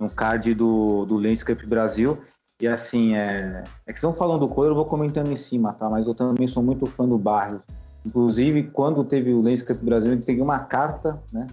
[0.01, 2.19] no card do, do Lens Cup Brasil.
[2.61, 5.91] E assim, é, é que estão falando do Coelho, eu vou comentando em cima, tá?
[5.91, 7.63] Mas eu também sou muito fã do Barrios.
[8.07, 11.47] Inclusive, quando teve o Lens Cup Brasil, eu entreguei uma carta, né?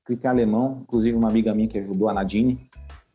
[0.00, 2.68] Escrita em alemão, inclusive uma amiga minha que ajudou, a Nadine.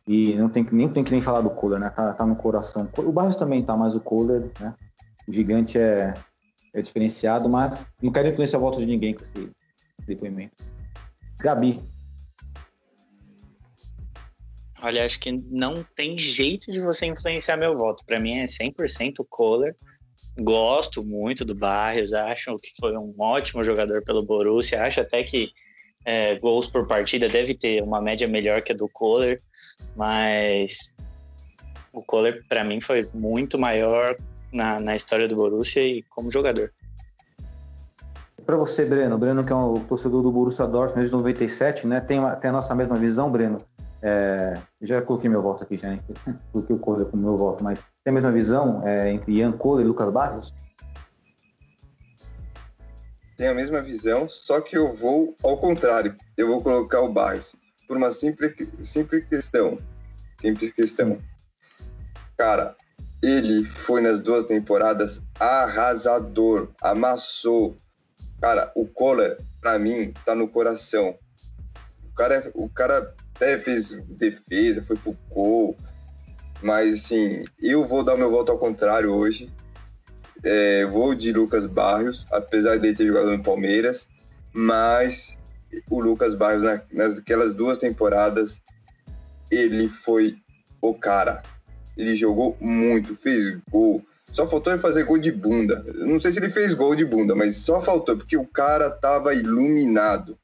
[0.06, 1.90] E não tem, nem tem que nem falar do Kohler, né?
[1.90, 2.88] Tá, tá no coração.
[2.96, 4.74] O Barrios também tá, mas o Kohler, né?
[5.26, 6.14] O gigante é,
[6.72, 9.50] é diferenciado, mas não quero influenciar o voto de ninguém com esse
[10.06, 10.64] depoimento.
[11.40, 11.80] Gabi,
[14.84, 18.04] Olha, acho que não tem jeito de você influenciar meu voto.
[18.04, 19.74] Para mim é 100% Kohler.
[20.38, 24.82] Gosto muito do Barrios, acho que foi um ótimo jogador pelo Borussia.
[24.82, 25.48] Acho até que
[26.04, 29.40] é, gols por partida deve ter uma média melhor que a do Kohler,
[29.96, 30.94] mas
[31.90, 34.14] o Kohler para mim foi muito maior
[34.52, 36.70] na, na história do Borussia e como jogador.
[38.44, 42.02] para você, Breno, Breno que é um torcedor do Borussia Dortmund desde 97, né?
[42.02, 43.64] Tem, tem a nossa mesma visão, Breno.
[44.06, 44.52] É,
[44.82, 45.98] já coloquei meu voto aqui, já, né?
[46.52, 49.86] coloquei o Kohler como meu voto, mas tem a mesma visão é, entre Ian Kohler
[49.86, 50.54] e Lucas Barrios?
[53.38, 56.14] Tem a mesma visão, só que eu vou ao contrário.
[56.36, 57.56] Eu vou colocar o Barrios.
[57.88, 58.52] por uma simples,
[58.82, 59.78] simples questão.
[60.38, 61.18] Simples questão.
[62.36, 62.76] Cara,
[63.22, 67.74] ele foi nas duas temporadas arrasador, amassou.
[68.38, 71.18] Cara, o Kohler, pra mim, tá no coração.
[72.04, 75.76] O cara, é, o cara até fez defesa, foi pro gol.
[76.62, 79.52] Mas, assim, eu vou dar meu voto ao contrário hoje.
[80.42, 84.08] É, vou de Lucas Barrios, apesar de ele ter jogado no Palmeiras.
[84.52, 85.36] Mas
[85.90, 88.60] o Lucas Barrios, na, naquelas duas temporadas,
[89.50, 90.36] ele foi
[90.80, 91.42] o cara.
[91.96, 94.02] Ele jogou muito, fez gol.
[94.26, 95.84] Só faltou ele fazer gol de bunda.
[95.94, 99.34] Não sei se ele fez gol de bunda, mas só faltou, porque o cara tava
[99.34, 100.36] iluminado.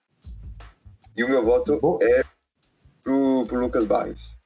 [1.17, 2.23] E o meu voto é
[3.45, 4.39] pro, Lucas Barrios.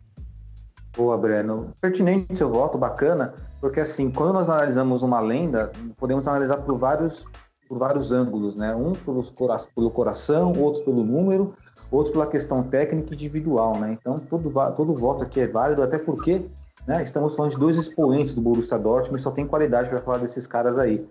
[0.96, 1.72] Boa, Breno.
[1.80, 7.24] Pertinente seu voto, bacana, porque assim, quando nós analisamos uma lenda, podemos analisar por vários,
[7.68, 8.74] por vários ângulos, né?
[8.74, 9.34] Um pelos,
[9.74, 11.54] pelo coração, outro pelo número,
[11.90, 13.96] outro pela questão técnica individual, né?
[13.98, 16.46] Então, todo, todo voto aqui é válido, até porque
[16.86, 20.46] né, estamos falando de dois expoentes do Borussia Dortmund, só tem qualidade para falar desses
[20.46, 21.04] caras aí.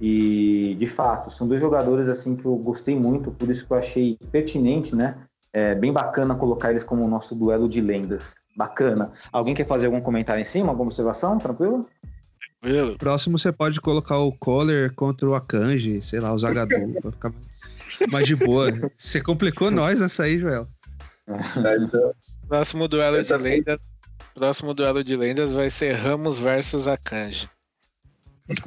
[0.00, 3.76] E, de fato, são dois jogadores assim que eu gostei muito, por isso que eu
[3.76, 5.16] achei pertinente, né?
[5.52, 8.34] É bem bacana colocar eles como o nosso duelo de lendas.
[8.56, 9.10] Bacana.
[9.32, 10.68] Alguém quer fazer algum comentário em cima?
[10.68, 11.38] Alguma observação?
[11.38, 11.88] Tranquilo?
[12.60, 12.98] Tranquilo.
[12.98, 17.32] Próximo você pode colocar o Kohler contra o Akanji, sei lá, o Zagadou, pra ficar
[18.10, 18.70] mais de boa.
[18.96, 20.68] Você complicou nós nessa aí, Joel.
[22.48, 23.80] Próximo duelo de lendas.
[24.34, 27.48] Próximo duelo de lendas vai ser Ramos versus Akanji.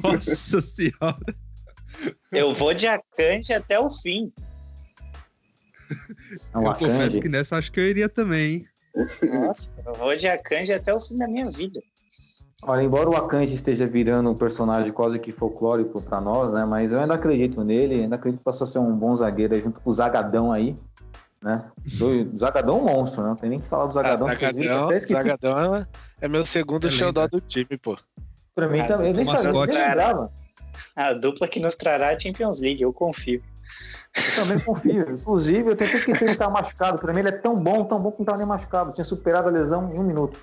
[0.02, 1.34] Nossa senhora.
[2.32, 4.32] Eu vou de Akanji até o fim.
[6.52, 8.68] Não, eu confesso que nessa acho que eu iria também, hein?
[9.32, 11.80] Nossa, eu vou de Akanji até o fim da minha vida.
[12.66, 16.64] Olha, embora o Akanji esteja virando um personagem quase que folclórico para nós, né?
[16.64, 19.80] Mas eu ainda acredito nele, ainda acredito que possa ser um bom zagueiro aí, junto
[19.80, 20.76] com o Zagadão aí,
[21.42, 21.70] né?
[22.00, 23.28] O Zagadão é um monstro, né?
[23.28, 24.28] Não tem nem que falar do Zagadão.
[24.28, 25.86] Ah, Zagadão, Zagadão
[26.20, 27.98] é meu segundo é xodó do time, pô.
[28.54, 30.32] Pra mim também, eu nem sabia, nem lembrava.
[30.96, 33.42] A dupla que nos trará a Champions League, eu confio.
[34.16, 35.10] Eu também confio.
[35.10, 36.98] Inclusive, eu tentei esquecer de estar machucado.
[36.98, 38.92] Pra mim, ele é tão bom, tão bom que não estava nem machucado.
[38.92, 40.38] tinha superado a lesão em um minuto.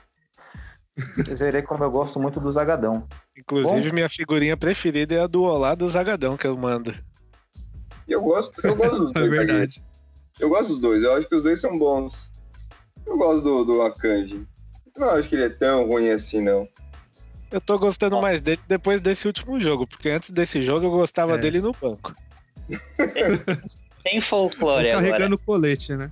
[0.98, 3.08] Eu verei como eu gosto muito do Zagadão.
[3.38, 3.96] Inclusive, bom?
[3.96, 6.94] minha figurinha preferida é a do Olá do Zagadão que eu mando.
[8.08, 9.26] Eu gosto, eu gosto dos é dois.
[9.26, 9.84] É verdade.
[10.40, 12.32] Eu gosto dos dois, eu acho que os dois são bons.
[13.06, 14.46] Eu gosto do, do Akanji.
[14.96, 16.68] Eu não acho que ele é tão ruim assim, não.
[17.50, 21.36] Eu tô gostando mais dele depois desse último jogo, porque antes desse jogo eu gostava
[21.36, 21.38] é.
[21.38, 22.14] dele no banco.
[24.02, 25.08] Sem folclore agora.
[25.08, 26.12] Carregando colete, né?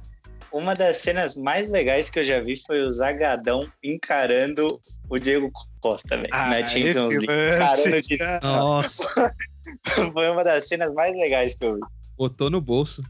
[0.52, 4.68] Uma das cenas mais legais que eu já vi foi o Zagadão encarando
[5.10, 7.54] o Diego Costa, velho, ah, na Champions League.
[7.54, 8.18] Encarando de...
[8.42, 9.36] Nossa.
[10.14, 11.82] foi uma das cenas mais legais que eu vi.
[12.18, 13.04] Botou no bolso.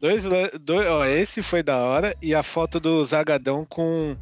[0.00, 0.22] Dois,
[0.62, 4.16] dois, ó, esse foi da hora e a foto do Zagadão com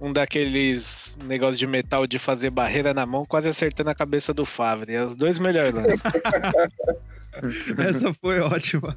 [0.00, 4.46] um daqueles negócios de metal de fazer barreira na mão, quase acertando a cabeça do
[4.46, 4.94] Favre.
[4.94, 6.00] É os dois melhores lances.
[7.78, 8.96] Essa foi ótima.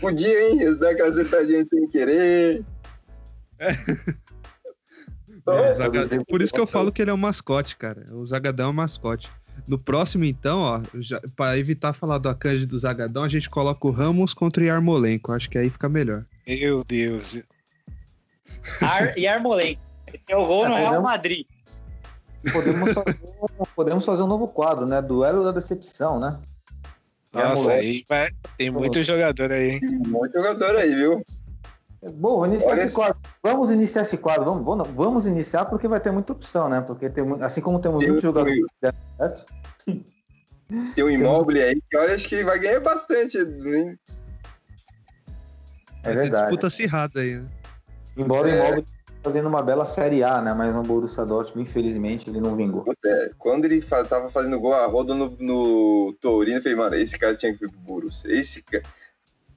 [0.00, 0.76] Podia, hein?
[0.78, 2.64] Dar aquela acertadinha sem querer.
[3.58, 3.72] É.
[5.44, 8.06] Nossa, é, Por isso que eu falo que ele é um mascote, cara.
[8.12, 9.28] O Zagadão é um mascote.
[9.66, 10.82] No próximo, então, ó,
[11.36, 15.32] para evitar falar do Akanji do Zagadão, a gente coloca o Ramos contra o Yarmolenko.
[15.32, 16.24] Acho que aí fica melhor.
[16.46, 17.38] Meu Deus.
[18.80, 19.91] Ar Yarmolenko.
[20.28, 21.46] É o gol no Real Madrid.
[22.52, 23.20] Podemos fazer,
[23.76, 25.00] podemos fazer um novo quadro, né?
[25.00, 26.38] Duelo da decepção, né?
[27.32, 28.30] Nossa, aí vai...
[28.58, 29.80] tem muito jogador aí, hein?
[30.06, 31.22] Muito jogador aí, viu?
[32.02, 33.18] Bom, vamos iniciar esse quadro.
[33.42, 34.44] Vamos iniciar esse quadro.
[34.44, 36.80] Vamos, vamos, vamos iniciar porque vai ter muita opção, né?
[36.80, 38.60] Porque tem, assim como temos muitos jogadores,
[39.18, 39.46] certo?
[40.94, 43.38] Tem um imóvel aí que olha, acho que vai ganhar bastante.
[43.38, 43.98] Hein?
[46.02, 46.46] É verdade.
[46.46, 47.48] disputa acirrada aí, né?
[48.16, 48.52] Embora é.
[48.52, 48.84] o imóvel
[49.22, 50.52] fazendo uma bela Série A, né?
[50.52, 52.84] Mas no Borussia Dortmund, infelizmente, ele não vingou.
[53.04, 57.18] É, quando ele tava fazendo gol a roda no, no Torino, eu falei, mano, esse
[57.18, 58.32] cara tinha que ir pro Borussia.
[58.32, 58.82] Esse cara...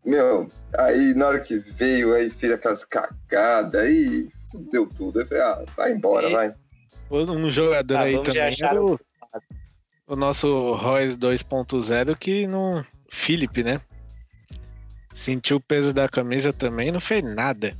[0.06, 0.48] Meu,
[0.78, 4.30] aí na hora que veio, aí fez aquelas cagadas, aí
[4.72, 5.22] deu tudo.
[5.22, 6.54] Eu falei, ah, vai embora, vai.
[7.10, 9.00] Um jogador ah, aí também o,
[10.08, 12.86] o nosso Royce 2.0 que não...
[13.10, 13.82] Felipe, né?
[15.16, 17.76] Sentiu o peso da camisa também, não fez nada.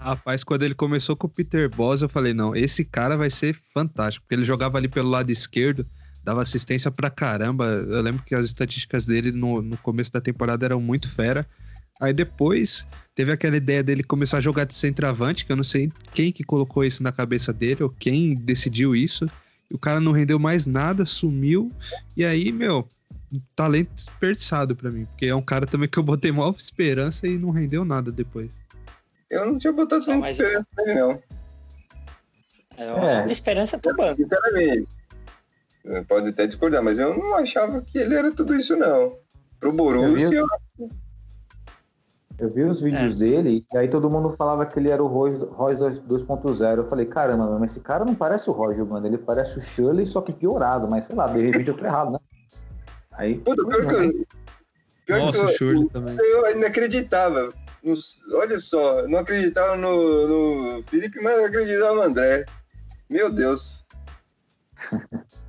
[0.00, 3.54] Rapaz, quando ele começou com o Peter Boss, eu falei, não, esse cara vai ser
[3.54, 5.86] fantástico, porque ele jogava ali pelo lado esquerdo,
[6.24, 7.66] dava assistência pra caramba.
[7.66, 11.46] Eu lembro que as estatísticas dele no, no começo da temporada eram muito fera.
[12.00, 15.92] Aí depois teve aquela ideia dele começar a jogar de centroavante, que eu não sei
[16.14, 19.28] quem que colocou isso na cabeça dele ou quem decidiu isso.
[19.70, 21.70] O cara não rendeu mais nada, sumiu.
[22.16, 22.88] E aí, meu,
[23.54, 27.36] talento desperdiçado para mim, porque é um cara também que eu botei maior esperança e
[27.36, 28.59] não rendeu nada depois.
[29.30, 31.22] Eu não tinha botado mas- esperança nele, não.
[32.76, 33.30] É uma É.
[33.30, 34.16] esperança pro banco.
[34.16, 34.88] Sinceramente.
[36.08, 39.16] Pode até discordar, mas eu não achava que ele era tudo isso, não.
[39.58, 40.40] Pro Borussia,
[40.78, 40.88] Eu
[42.38, 43.26] Eu vi os vídeos É.
[43.26, 46.78] dele e aí todo mundo falava que ele era o Royce, Royce 2.0.
[46.84, 50.06] Eu falei, caramba, mas esse cara não parece o Roy jogando, ele parece o Shirley,
[50.06, 52.18] só que piorado, mas sei lá, de repente eu tô errado, né?
[53.12, 53.38] Aí.
[53.40, 54.26] Puta, pior que eu.
[55.04, 56.16] Pior Nossa, que o eu, Shirley também.
[56.18, 57.52] eu inacreditável.
[58.34, 62.44] Olha só, não acreditava no, no Felipe, mas acreditava no André.
[63.08, 63.84] Meu Deus.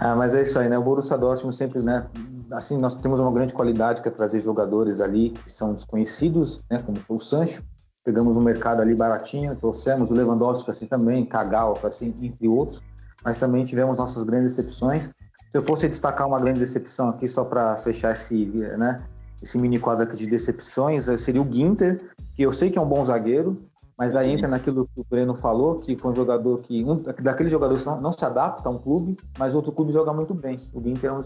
[0.00, 0.78] Ah, mas é isso aí, né?
[0.78, 2.06] O Borussia Dortmund sempre, né?
[2.50, 6.82] Assim, nós temos uma grande qualidade que é trazer jogadores ali que são desconhecidos, né?
[6.82, 7.62] Como o Sancho.
[8.04, 12.82] Pegamos um mercado ali baratinho, trouxemos o Lewandowski assim também, Cagal, assim, entre outros.
[13.22, 15.10] Mas também tivemos nossas grandes decepções.
[15.50, 19.04] Se eu fosse destacar uma grande decepção aqui, só para fechar esse, né?
[19.42, 22.00] Esse mini quadro aqui de decepções, eh, seria o Ginter,
[22.34, 23.62] que eu sei que é um bom zagueiro,
[23.96, 26.84] mas aí entra naquilo que o Breno falou, que foi um jogador que.
[26.84, 30.12] Um, daqueles jogadores que não, não se adapta a um clube, mas outro clube joga
[30.12, 30.56] muito bem.
[30.72, 31.20] O Ginter é um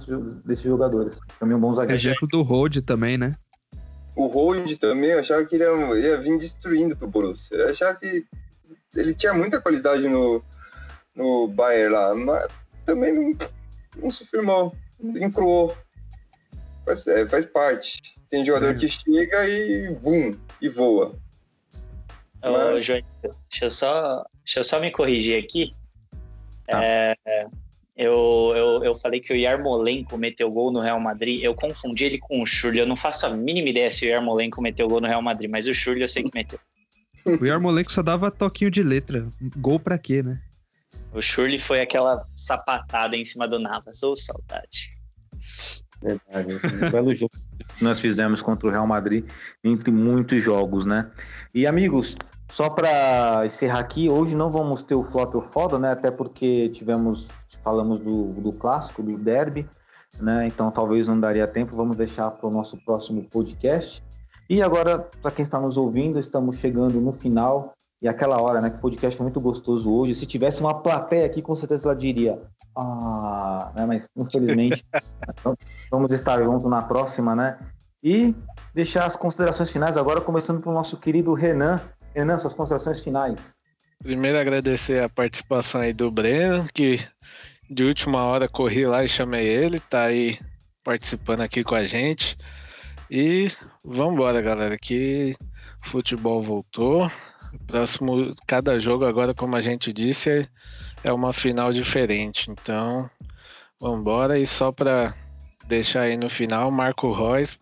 [0.44, 1.18] desses, jogadores.
[1.38, 2.00] Também é um bom zagueiro.
[2.00, 3.34] Exemplo do Rode também, né?
[4.14, 7.56] O Hold também, eu achava que ele ia, ia vir destruindo pro Borussia.
[7.56, 8.26] Eu achava que
[8.94, 10.42] ele tinha muita qualidade no,
[11.14, 12.46] no Bayern lá, mas
[12.84, 13.36] também não,
[13.96, 15.74] não se firmou, encruou.
[16.84, 18.00] Faz, é, faz parte.
[18.28, 21.14] Tem jogador que chega e vum, e voa.
[22.42, 25.72] Ô, Mas- João, deixa eu, só, deixa eu só me corrigir aqui.
[26.66, 26.82] Tá.
[26.82, 27.14] É,
[27.96, 31.42] eu, eu, eu falei que o Yarmolenko meteu gol no Real Madrid.
[31.42, 32.80] Eu confundi ele com o Schürrle.
[32.80, 35.66] Eu não faço a mínima ideia se o Yarmolenko meteu gol no Real Madrid, mas
[35.66, 36.58] o Schürrle eu sei que meteu.
[37.24, 39.28] O Yarmolenko só dava toquinho de letra.
[39.56, 40.42] Gol pra quê, né?
[41.12, 44.02] O Schürrle foi aquela sapatada em cima do Navas.
[44.02, 44.91] Ô, saudade.
[46.02, 46.60] Verdade.
[46.86, 47.32] Um belo jogo
[47.76, 49.24] que nós fizemos contra o Real Madrid,
[49.62, 51.10] entre muitos jogos, né?
[51.54, 52.16] E amigos,
[52.48, 55.92] só para encerrar aqui, hoje não vamos ter o Flop ou Foda, né?
[55.92, 57.30] Até porque tivemos,
[57.62, 59.66] falamos do, do clássico, do derby,
[60.20, 60.46] né?
[60.46, 64.02] Então talvez não daria tempo, vamos deixar para o nosso próximo podcast.
[64.50, 67.72] E agora, para quem está nos ouvindo, estamos chegando no final.
[68.02, 68.68] E aquela hora, né?
[68.68, 70.14] Que o podcast foi muito gostoso hoje.
[70.14, 72.38] Se tivesse uma plateia aqui, com certeza ela diria.
[72.74, 74.84] Ah, né, mas infelizmente
[75.28, 75.56] então,
[75.90, 77.58] vamos estar juntos na próxima, né?
[78.02, 78.34] E
[78.74, 81.80] deixar as considerações finais agora, começando pelo nosso querido Renan.
[82.14, 83.54] Renan, suas considerações finais.
[84.02, 86.98] Primeiro agradecer a participação aí do Breno, que
[87.70, 90.38] de última hora corri lá e chamei ele, tá aí
[90.82, 92.36] participando aqui com a gente.
[93.10, 93.50] E
[93.84, 95.36] vamos embora, galera, que
[95.84, 97.10] futebol voltou.
[97.66, 100.46] Próximo, cada jogo agora, como a gente disse, é,
[101.04, 102.50] é uma final diferente.
[102.50, 103.08] Então,
[103.80, 104.38] vamos embora.
[104.38, 105.14] E só para
[105.66, 107.58] deixar aí no final, Marco Reus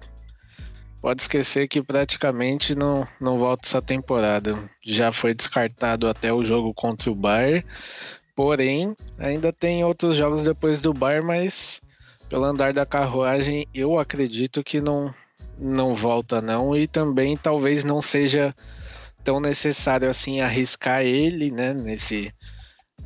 [1.01, 4.57] pode esquecer que praticamente não, não volta essa temporada.
[4.85, 7.65] Já foi descartado até o jogo contra o Bayern.
[8.35, 11.81] Porém, ainda tem outros jogos depois do Bayern, mas
[12.29, 15.13] pelo andar da carruagem, eu acredito que não,
[15.59, 16.77] não volta não.
[16.77, 18.55] E também talvez não seja
[19.25, 22.33] tão necessário assim arriscar ele, né, nesse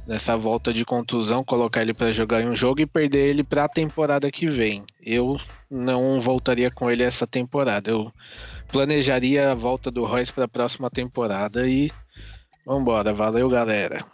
[0.06, 3.64] nessa volta de contusão, colocar ele para jogar em um jogo e perder ele para
[3.64, 4.84] a temporada que vem.
[5.02, 5.38] Eu
[5.70, 7.90] não voltaria com ele essa temporada.
[7.90, 8.12] Eu
[8.70, 11.90] planejaria a volta do Royce para a próxima temporada e
[12.66, 13.12] vambora.
[13.12, 14.04] Valeu, galera.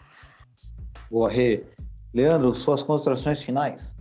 [1.10, 1.64] Boa, Rê.
[2.14, 3.94] Leandro, suas considerações finais.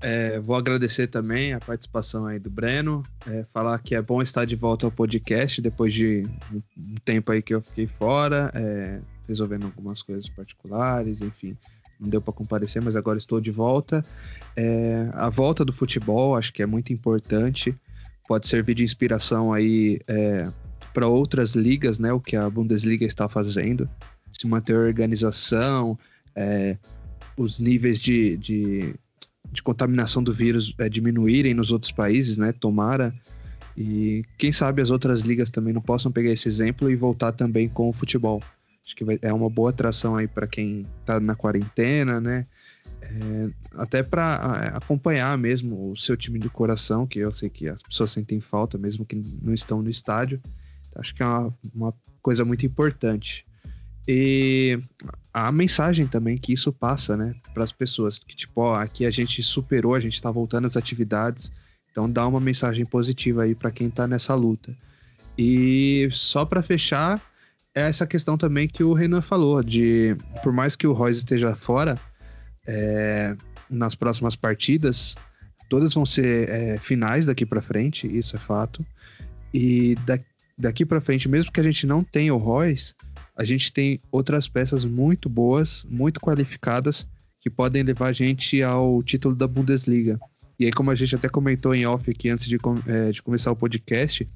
[0.00, 3.02] É, vou agradecer também a participação aí do Breno.
[3.26, 7.32] é, falar que é bom estar de volta ao podcast depois de um um tempo
[7.32, 11.56] aí que eu fiquei fora, é, resolvendo algumas coisas particulares, enfim.
[11.98, 14.04] Não deu para comparecer, mas agora estou de volta.
[14.54, 17.74] É, a volta do futebol acho que é muito importante.
[18.28, 20.00] Pode servir de inspiração aí
[20.92, 22.12] para outras ligas, né?
[22.12, 23.88] O que a Bundesliga está fazendo.
[24.38, 25.98] Se manter a organização,
[26.34, 26.76] é,
[27.36, 28.94] os níveis de, de
[29.52, 32.52] de contaminação do vírus é, diminuírem nos outros países, né?
[32.52, 33.14] Tomara.
[33.76, 37.68] E quem sabe as outras ligas também não possam pegar esse exemplo e voltar também
[37.68, 38.42] com o futebol.
[38.86, 42.46] Acho que vai, é uma boa atração aí para quem tá na quarentena, né?
[43.02, 47.82] É, até para acompanhar mesmo o seu time de coração, que eu sei que as
[47.82, 50.40] pessoas sentem falta, mesmo que não estão no estádio.
[50.94, 53.44] Acho que é uma, uma coisa muito importante.
[54.08, 54.78] E
[55.34, 59.10] a mensagem também que isso passa, né, para as pessoas, que tipo, ó, aqui a
[59.10, 61.50] gente superou, a gente tá voltando às atividades,
[61.90, 64.76] então dá uma mensagem positiva aí para quem tá nessa luta.
[65.36, 67.20] E só para fechar,
[67.76, 71.54] é essa questão também que o Renan falou, de por mais que o Royce esteja
[71.54, 71.98] fora,
[72.66, 73.36] é,
[73.68, 75.14] nas próximas partidas,
[75.68, 78.84] todas vão ser é, finais daqui para frente, isso é fato.
[79.52, 80.18] E da,
[80.56, 82.94] daqui para frente, mesmo que a gente não tenha o Royce,
[83.36, 87.06] a gente tem outras peças muito boas, muito qualificadas,
[87.42, 90.18] que podem levar a gente ao título da Bundesliga.
[90.58, 92.56] E aí, como a gente até comentou em off aqui antes de,
[92.86, 94.26] é, de começar o podcast,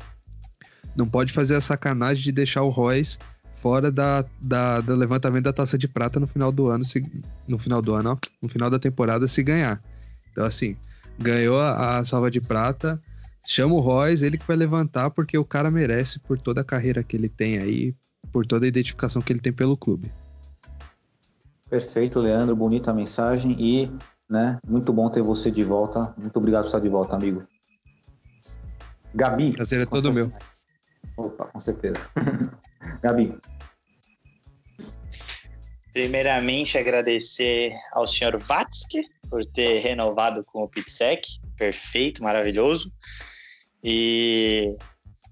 [0.96, 3.18] não pode fazer a sacanagem de deixar o Royce
[3.56, 7.04] fora da, da, do levantamento da taça de prata no final do ano, se,
[7.46, 9.82] no final do ano, ó, no final da temporada, se ganhar.
[10.32, 10.76] Então, assim,
[11.18, 13.00] ganhou a, a salva de prata,
[13.46, 17.02] chama o Royce, ele que vai levantar, porque o cara merece por toda a carreira
[17.02, 17.94] que ele tem aí,
[18.32, 20.10] por toda a identificação que ele tem pelo clube.
[21.68, 23.90] Perfeito, Leandro, bonita mensagem e,
[24.28, 26.14] né, muito bom ter você de volta.
[26.16, 27.44] Muito obrigado por estar de volta, amigo.
[29.14, 29.52] Gabi.
[29.52, 30.32] Prazer é todo meu.
[31.16, 31.98] Opa, com certeza.
[33.02, 33.36] Gabi.
[35.92, 41.22] Primeiramente, agradecer ao senhor Vatsky por ter renovado com o Pitsec.
[41.56, 42.92] Perfeito, maravilhoso.
[43.82, 44.76] E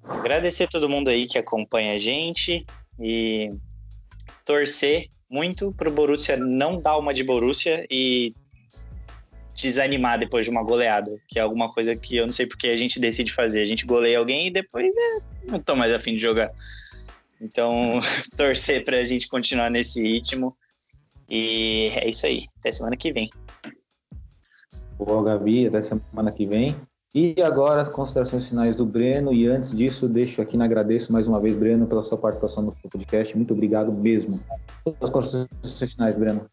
[0.02, 2.66] agradecer a todo mundo aí que acompanha a gente
[2.98, 3.50] e
[4.44, 8.34] torcer muito pro Borussia não dar uma de Borussia e
[9.62, 12.76] desanimar depois de uma goleada, que é alguma coisa que eu não sei porque a
[12.76, 13.62] gente decide fazer.
[13.62, 16.50] A gente goleia alguém e depois é, não tô mais afim de jogar.
[17.40, 18.00] Então,
[18.36, 20.56] torcer pra gente continuar nesse ritmo.
[21.28, 22.40] E é isso aí.
[22.58, 23.30] Até semana que vem.
[24.96, 25.66] Boa, Gabi.
[25.66, 26.74] Até semana que vem.
[27.14, 29.32] E agora, as considerações finais do Breno.
[29.32, 33.36] E antes disso, deixo aqui, agradeço mais uma vez, Breno, pela sua participação no podcast.
[33.36, 34.40] Muito obrigado mesmo.
[35.00, 36.48] As considerações finais, Breno.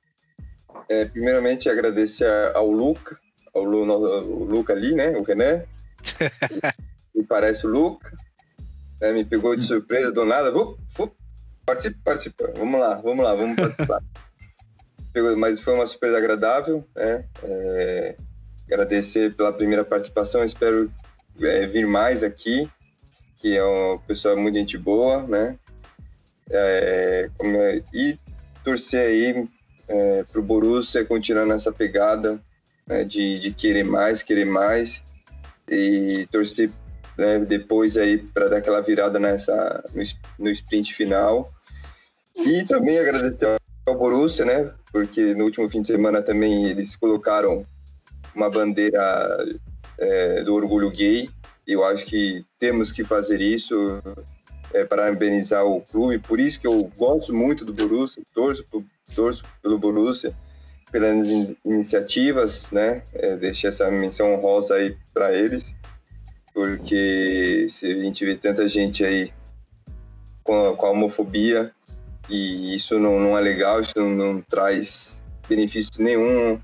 [0.87, 3.17] É, primeiramente, agradecer ao Luca,
[3.53, 5.17] ao Lu, o Luca ali, né?
[5.17, 5.65] O René.
[7.15, 8.11] Me parece o Luca.
[9.01, 10.55] É, me pegou de surpresa do nada.
[10.55, 11.11] Uh, uh,
[11.65, 12.51] participa, participa.
[12.55, 14.01] Vamos lá, vamos lá, vamos participar.
[15.37, 17.25] Mas foi uma surpresa agradável, né?
[17.43, 18.15] É,
[18.67, 20.43] agradecer pela primeira participação.
[20.43, 20.91] Espero
[21.41, 22.69] é, vir mais aqui,
[23.37, 25.57] que é uma pessoa muito gente boa, né?
[26.49, 28.19] É, é e
[28.63, 29.47] torcer aí
[29.87, 32.39] é, para o Borussia continuar nessa pegada
[32.87, 35.03] né, de, de querer mais, querer mais
[35.69, 36.69] e torcer
[37.17, 40.03] né, depois aí para dar aquela virada nessa no,
[40.45, 41.51] no sprint final
[42.35, 47.65] e também agradecer ao Borussia, né, porque no último fim de semana também eles colocaram
[48.35, 49.45] uma bandeira
[49.97, 51.29] é, do orgulho gay.
[51.65, 54.01] Eu acho que temos que fazer isso
[54.73, 56.19] é, parabenizar o clube.
[56.19, 58.65] Por isso que eu gosto muito do Borussia, torço,
[59.13, 60.33] torço pelo Borussia,
[60.91, 63.03] pelas iniciativas, né?
[63.13, 65.73] É, deixei essa menção honrosa aí para eles,
[66.53, 69.33] porque se a gente vê tanta gente aí
[70.43, 71.71] com a, com a homofobia
[72.29, 76.59] e isso não, não é legal, isso não, não traz benefício nenhum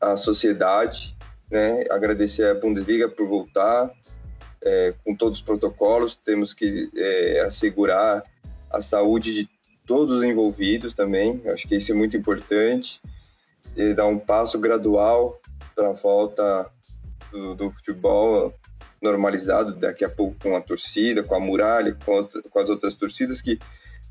[0.00, 1.16] à sociedade,
[1.50, 1.84] né?
[1.90, 3.90] Agradecer a Bundesliga por voltar,
[4.62, 8.22] é, com todos os protocolos, temos que é, assegurar
[8.70, 9.48] a saúde de
[9.86, 13.00] todos os envolvidos também, acho que isso é muito importante,
[13.76, 15.40] e dar um passo gradual
[15.74, 16.70] para a volta
[17.30, 18.54] do, do, futebol
[19.00, 22.94] normalizado daqui a pouco com a torcida, com a muralha, com, outra, com as outras
[22.94, 23.58] torcidas que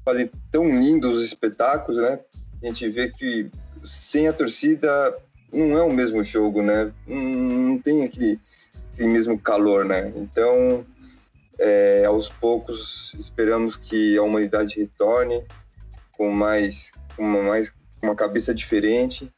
[0.03, 2.19] fazem tão lindos os espetáculos, né?
[2.61, 3.49] A gente vê que
[3.83, 5.15] sem a torcida
[5.53, 6.91] não é o mesmo jogo, né?
[7.07, 8.39] Não tem aquele
[8.93, 10.11] aquele mesmo calor, né?
[10.15, 10.85] Então,
[11.61, 15.45] é, aos poucos, esperamos que a humanidade retorne
[16.17, 19.31] com mais, uma, mais, uma cabeça diferente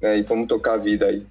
[0.00, 0.18] né?
[0.18, 1.26] e vamos tocar a vida aí.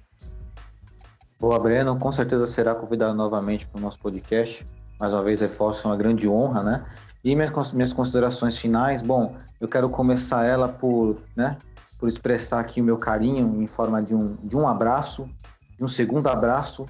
[1.40, 1.98] Boa, Breno.
[1.98, 4.66] Com certeza será convidado novamente para o nosso podcast.
[5.00, 6.84] Mais uma vez, reforço uma grande honra, né?
[7.24, 11.56] E minhas, minhas considerações finais, bom, eu quero começar ela por, né,
[11.98, 15.28] por expressar aqui o meu carinho em forma de um, de um abraço,
[15.76, 16.86] de um segundo abraço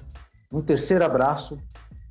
[0.51, 1.59] um terceiro abraço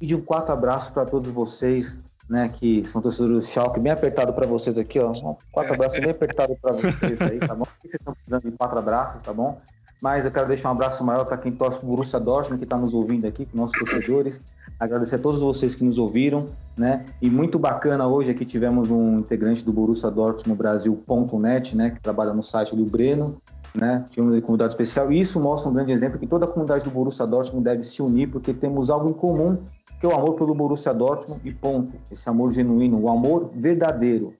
[0.00, 3.92] e de um quarto abraço para todos vocês, né, que são torcedores do Schalke, bem
[3.92, 5.10] apertado para vocês aqui, ó.
[5.10, 7.64] Um quatro abraços bem apertado para vocês aí, tá bom?
[7.80, 9.58] Vocês estão precisando de quatro abraços, tá bom?
[10.00, 12.76] Mas eu quero deixar um abraço maior para quem torce o Borussia Dortmund, que está
[12.76, 14.40] nos ouvindo aqui, nossos torcedores.
[14.78, 16.44] Agradecer a todos vocês que nos ouviram,
[16.76, 17.04] né?
[17.20, 21.90] E muito bacana hoje aqui tivemos um integrante do Borussia Dortmund no Brasil.net, né?
[21.90, 23.42] Que trabalha no site do Breno,
[23.74, 24.04] né?
[24.10, 25.10] Tínhamos um convidado especial.
[25.10, 28.00] E isso mostra um grande exemplo que toda a comunidade do Borussia Dortmund deve se
[28.00, 29.58] unir, porque temos algo em comum,
[29.98, 31.94] que é o amor pelo Borussia Dortmund e ponto.
[32.10, 34.32] Esse amor genuíno, o amor verdadeiro.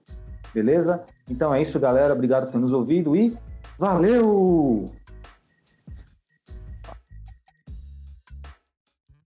[0.55, 1.03] Beleza?
[1.29, 2.15] Então é isso, galera.
[2.15, 3.37] Obrigado por nos ouvido e
[3.79, 4.87] valeu!